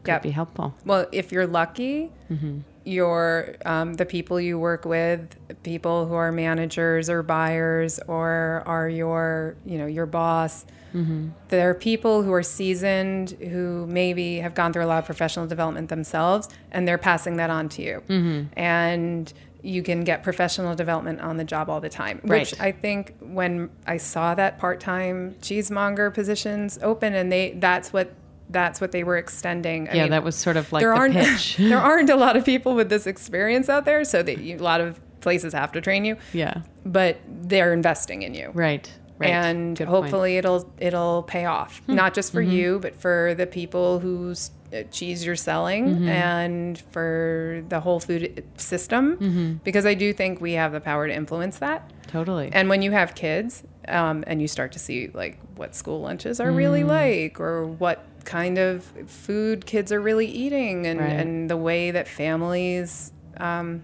could 0.04 0.14
Yep. 0.14 0.24
be 0.24 0.32
helpful. 0.32 0.74
Well, 0.86 1.06
if 1.12 1.32
you're 1.32 1.46
lucky, 1.46 2.10
mm-hmm. 2.32 2.62
your 2.84 3.56
um, 3.64 3.94
the 3.94 4.08
people 4.08 4.42
you 4.42 4.58
work 4.58 4.86
with, 4.86 5.36
people 5.62 6.08
who 6.08 6.16
are 6.16 6.32
managers 6.32 7.08
or 7.08 7.22
buyers 7.22 8.00
or 8.08 8.64
are 8.66 8.90
your 8.90 9.56
you 9.68 9.78
know 9.78 9.86
your 9.86 10.08
boss. 10.08 10.66
Mm-hmm. 10.94 11.30
There 11.50 11.70
are 11.70 11.74
people 11.74 12.22
who 12.22 12.32
are 12.34 12.44
seasoned 12.44 13.32
who 13.32 13.88
maybe 13.88 14.38
have 14.40 14.54
gone 14.54 14.74
through 14.74 14.86
a 14.86 14.88
lot 14.88 15.00
of 15.00 15.06
professional 15.06 15.48
development 15.48 15.90
themselves, 15.90 16.50
and 16.72 16.88
they're 16.88 16.98
passing 16.98 17.38
that 17.38 17.50
on 17.50 17.70
to 17.70 17.82
you. 17.82 18.04
Mm-hmm. 18.08 18.60
And 18.60 19.34
you 19.66 19.82
can 19.82 20.04
get 20.04 20.24
professional 20.24 20.76
development 20.76 21.22
on 21.22 21.38
the 21.38 21.44
job 21.46 21.70
all 21.70 21.80
the 21.80 21.90
time. 21.90 22.20
Which 22.24 22.60
I 22.60 22.72
think 22.74 23.16
when 23.22 23.70
I 23.88 23.98
saw 23.98 24.36
that 24.36 24.60
part-time 24.60 25.36
cheesemonger 25.42 26.12
positions 26.14 26.78
open, 26.82 27.14
and 27.14 27.32
they 27.32 27.54
that's 27.54 27.94
what 27.94 28.14
that's 28.50 28.82
what 28.82 28.92
they 28.92 29.04
were 29.04 29.18
extending. 29.18 29.88
I 29.90 29.94
yeah, 29.96 30.02
mean, 30.04 30.12
that 30.12 30.24
was 30.24 30.36
sort 30.36 30.58
of 30.58 30.72
like 30.74 30.82
there 30.82 30.92
the 30.92 30.98
aren't 30.98 31.16
pitch. 31.16 31.56
there 31.60 31.80
aren't 31.80 32.10
a 32.10 32.16
lot 32.16 32.36
of 32.36 32.44
people 32.52 32.76
with 32.76 32.90
this 32.90 33.08
experience 33.08 33.70
out 33.70 33.86
there, 33.86 34.04
so 34.04 34.22
that 34.22 34.40
you, 34.40 34.58
a 34.58 34.60
lot 34.60 34.82
of 34.82 35.00
places 35.22 35.54
have 35.54 35.72
to 35.72 35.82
train 35.82 36.04
you. 36.06 36.18
yeah. 36.34 36.62
But 36.86 37.18
they're 37.28 37.72
investing 37.72 38.24
in 38.24 38.34
you, 38.34 38.52
Right. 38.54 38.92
Right. 39.18 39.30
and 39.30 39.78
Good 39.78 39.88
point. 39.88 39.98
Hmm. 39.98 40.04
hopefully 40.04 40.38
it'll 40.38 40.70
it'll 40.80 41.24
pay 41.24 41.46
off, 41.46 41.82
not 41.88 42.14
just 42.14 42.34
for 42.34 42.42
Mm-hmm. 42.42 42.52
you, 42.52 42.80
but 42.82 42.96
for 42.96 43.34
the 43.38 43.48
people 43.48 44.00
whose 44.00 44.50
uh, 44.50 44.63
cheese 44.92 45.26
you're 45.26 45.36
selling, 45.36 45.86
Mm-hmm. 45.96 46.08
and 46.08 46.80
for 46.92 47.64
the 47.70 47.80
whole 47.80 48.00
food 48.00 48.44
system. 48.58 49.18
Mm-hmm. 49.18 49.54
Because 49.64 49.86
I 49.86 49.94
do 49.94 50.12
think 50.14 50.42
we 50.42 50.54
have 50.54 50.72
the 50.72 50.82
power 50.82 51.08
to 51.08 51.14
influence 51.14 51.60
that. 51.60 51.92
totally. 52.08 52.50
And 52.54 52.70
when 52.70 52.82
you 52.82 52.92
have 52.92 53.14
kids, 53.16 53.64
um, 53.88 54.24
and 54.28 54.42
you 54.42 54.48
start 54.48 54.72
to 54.74 54.80
see 54.80 55.10
like 55.14 55.38
what 55.56 55.76
school 55.76 56.00
lunches 56.02 56.40
are 56.40 56.52
Mm. 56.52 56.56
really 56.58 56.84
like, 56.84 57.40
or 57.40 57.66
what 57.68 58.06
kind 58.24 58.58
of 58.58 58.84
food 59.08 59.66
kids 59.66 59.92
are 59.92 60.00
really 60.02 60.28
eating, 60.28 60.88
and, 60.88 61.00
Right. 61.00 61.12
and 61.20 61.50
the 61.50 61.58
way 61.58 61.92
that 61.92 62.08
families 62.08 63.12
um, 63.38 63.84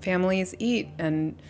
families 0.00 0.54
eat, 0.58 0.88
and 0.98 1.40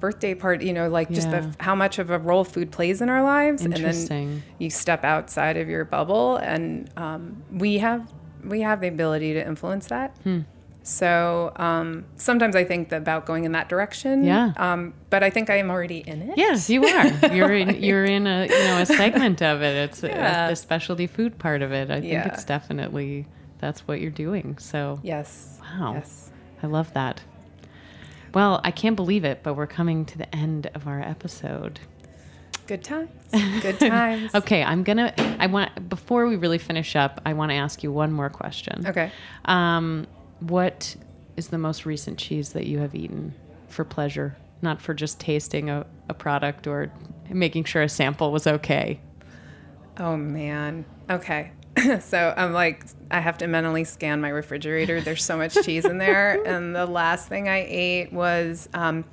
birthday 0.00 0.34
party, 0.34 0.66
you 0.66 0.72
know, 0.72 0.88
like 0.88 1.10
just 1.10 1.28
Yeah. 1.28 1.40
the, 1.40 1.56
how 1.64 1.74
much 1.74 1.98
of 1.98 2.10
a 2.10 2.18
role 2.18 2.44
food 2.44 2.70
plays 2.70 3.00
in 3.00 3.08
our 3.08 3.22
lives. 3.22 3.64
And 3.64 3.72
then 3.74 4.42
you 4.58 4.70
step 4.70 5.04
outside 5.04 5.56
of 5.56 5.68
your 5.68 5.84
bubble 5.84 6.36
and 6.36 6.90
um, 6.96 7.42
we 7.50 7.78
have 7.78 8.12
we 8.44 8.60
have 8.60 8.80
the 8.80 8.88
ability 8.88 9.32
to 9.34 9.44
influence 9.46 9.86
that. 9.88 10.16
Hmm. 10.22 10.40
So 10.84 11.52
um, 11.56 12.04
sometimes 12.14 12.54
I 12.54 12.62
think 12.62 12.92
about 12.92 13.26
going 13.26 13.42
in 13.44 13.50
that 13.52 13.68
direction. 13.68 14.22
Yeah. 14.22 14.52
Um, 14.56 14.94
but 15.10 15.24
I 15.24 15.30
think 15.30 15.50
I 15.50 15.56
am 15.56 15.68
already 15.68 15.98
in 15.98 16.22
it. 16.22 16.34
Yes, 16.38 16.70
you 16.70 16.84
are. 16.86 17.06
You're 17.34 17.52
in. 17.54 17.82
You're 17.82 18.04
in 18.04 18.26
a 18.28 18.42
you 18.44 18.64
know 18.68 18.78
a 18.82 18.86
segment 18.86 19.42
of 19.42 19.62
it. 19.62 19.74
It's 19.90 20.02
Yeah. 20.04 20.48
the 20.50 20.54
specialty 20.54 21.08
food 21.08 21.38
part 21.40 21.62
of 21.62 21.72
it. 21.72 21.90
I 21.90 22.00
think 22.00 22.12
Yeah. 22.12 22.28
it's 22.28 22.44
definitely 22.44 23.26
that's 23.58 23.80
what 23.88 24.00
you're 24.00 24.10
doing. 24.12 24.58
So 24.58 25.00
Yes. 25.02 25.58
wow, 25.62 25.94
Yes. 25.94 26.30
I 26.62 26.66
love 26.68 26.92
that. 26.92 27.20
Well, 28.36 28.60
I 28.62 28.70
can't 28.70 28.96
believe 28.96 29.24
it, 29.24 29.42
but 29.42 29.54
we're 29.54 29.66
coming 29.66 30.04
to 30.04 30.18
the 30.18 30.36
end 30.36 30.70
of 30.74 30.86
our 30.86 31.00
episode. 31.00 31.80
Good 32.66 32.84
times. 32.84 33.08
Good 33.62 33.80
times. 33.80 34.30
Okay, 34.34 34.62
I'm 34.62 34.82
gonna. 34.82 35.14
I 35.38 35.46
want 35.46 35.88
before 35.88 36.26
we 36.26 36.36
really 36.36 36.58
finish 36.58 36.96
up, 36.96 37.18
I 37.24 37.32
want 37.32 37.50
to 37.52 37.54
ask 37.54 37.82
you 37.82 37.90
one 37.90 38.12
more 38.12 38.28
question. 38.28 38.86
Okay. 38.88 39.10
Um, 39.46 40.06
what 40.40 40.96
is 41.38 41.48
the 41.48 41.56
most 41.56 41.86
recent 41.86 42.18
cheese 42.18 42.52
that 42.52 42.66
you 42.66 42.78
have 42.80 42.94
eaten 42.94 43.32
for 43.68 43.86
pleasure, 43.86 44.36
not 44.60 44.82
for 44.82 44.92
just 44.92 45.18
tasting 45.18 45.70
a, 45.70 45.86
a 46.10 46.12
product 46.12 46.66
or 46.66 46.92
making 47.30 47.64
sure 47.64 47.80
a 47.80 47.88
sample 47.88 48.32
was 48.32 48.46
okay? 48.46 49.00
Oh 49.96 50.14
man. 50.18 50.84
Okay. 51.08 51.52
so 52.00 52.34
I'm 52.36 52.52
like, 52.52 52.84
I 53.10 53.20
have 53.20 53.38
to 53.38 53.46
mentally 53.46 53.84
scan 53.84 54.20
my 54.20 54.28
refrigerator. 54.28 55.00
There's 55.00 55.24
so 55.24 55.36
much 55.36 55.54
cheese 55.64 55.84
in 55.84 55.98
there. 55.98 56.42
And 56.46 56.74
the 56.74 56.86
last 56.86 57.28
thing 57.28 57.48
I 57.48 57.64
ate 57.68 58.12
was, 58.12 58.68
um, 58.74 59.04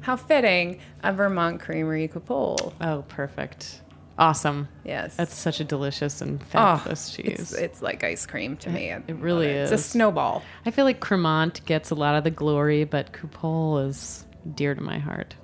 how 0.00 0.16
fitting, 0.16 0.80
a 1.02 1.12
Vermont 1.12 1.60
Creamery 1.60 2.08
Coupole. 2.08 2.72
Oh, 2.80 3.04
perfect. 3.08 3.80
Awesome. 4.18 4.68
Yes. 4.84 5.16
That's 5.16 5.34
such 5.34 5.60
a 5.60 5.64
delicious 5.64 6.20
and 6.20 6.40
Oh, 6.40 6.44
fabulous 6.44 7.10
cheese. 7.10 7.40
It's, 7.40 7.52
it's 7.52 7.82
like 7.82 8.04
ice 8.04 8.26
cream 8.26 8.56
to 8.58 8.70
me. 8.70 8.92
I 8.92 9.02
it 9.06 9.16
really 9.16 9.46
love 9.48 9.56
is. 9.56 9.72
It's 9.72 9.80
a 9.86 9.88
snowball. 9.90 10.42
I 10.66 10.70
feel 10.70 10.84
like 10.84 11.00
Cremont 11.00 11.64
gets 11.64 11.90
a 11.90 11.94
lot 11.94 12.14
of 12.16 12.24
the 12.24 12.30
glory, 12.30 12.84
but 12.84 13.12
Coupole 13.12 13.86
is 13.88 14.24
dear 14.54 14.74
to 14.74 14.80
my 14.80 14.98
heart. 14.98 15.34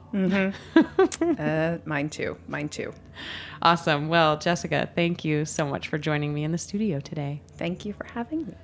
Uh, 1.38 1.78
mine 1.84 2.08
too. 2.08 2.36
Mine 2.48 2.68
too. 2.68 2.92
Awesome. 3.62 4.08
Well, 4.08 4.38
Jessica, 4.38 4.88
thank 4.94 5.24
you 5.24 5.44
so 5.44 5.66
much 5.66 5.88
for 5.88 5.98
joining 5.98 6.32
me 6.32 6.44
in 6.44 6.52
the 6.52 6.58
studio 6.58 7.00
today. 7.00 7.42
Thank 7.56 7.84
you 7.84 7.92
for 7.92 8.04
having 8.04 8.46
me. 8.46 8.54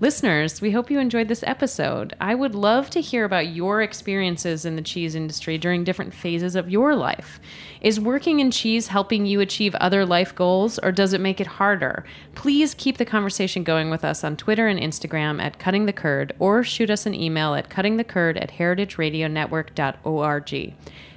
Listeners, 0.00 0.60
we 0.60 0.72
hope 0.72 0.90
you 0.90 0.98
enjoyed 0.98 1.28
this 1.28 1.44
episode. 1.44 2.16
I 2.20 2.34
would 2.34 2.56
love 2.56 2.90
to 2.90 3.00
hear 3.00 3.24
about 3.24 3.54
your 3.54 3.80
experiences 3.80 4.64
in 4.64 4.74
the 4.74 4.82
cheese 4.82 5.14
industry 5.14 5.56
during 5.56 5.84
different 5.84 6.12
phases 6.12 6.56
of 6.56 6.68
your 6.68 6.96
life. 6.96 7.38
Is 7.80 8.00
working 8.00 8.40
in 8.40 8.50
cheese 8.50 8.88
helping 8.88 9.24
you 9.24 9.38
achieve 9.38 9.72
other 9.76 10.04
life 10.04 10.34
goals, 10.34 10.80
or 10.80 10.90
does 10.90 11.12
it 11.12 11.20
make 11.20 11.40
it 11.40 11.46
harder? 11.46 12.04
Please 12.34 12.74
keep 12.74 12.96
the 12.96 13.04
conversation 13.04 13.62
going 13.62 13.88
with 13.88 14.04
us 14.04 14.24
on 14.24 14.36
Twitter 14.36 14.66
and 14.66 14.80
Instagram 14.80 15.40
at 15.40 15.60
Cutting 15.60 15.86
the 15.86 15.92
Curd, 15.92 16.32
or 16.40 16.64
shoot 16.64 16.90
us 16.90 17.06
an 17.06 17.14
email 17.14 17.54
at 17.54 17.70
cuttingthecurd 17.70 18.36
at 18.42 18.50
heritageradionetwork.org. 18.50 20.74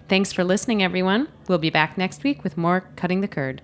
Thanks 0.08 0.32
for 0.32 0.44
listening, 0.44 0.84
everyone. 0.84 1.30
We'll 1.48 1.58
be 1.58 1.72
back 1.72 1.98
next 1.98 2.24
week 2.24 2.44
with 2.44 2.58
more 2.58 2.82
Cutting 2.96 3.22
the 3.22 3.28
Curd. 3.28 3.64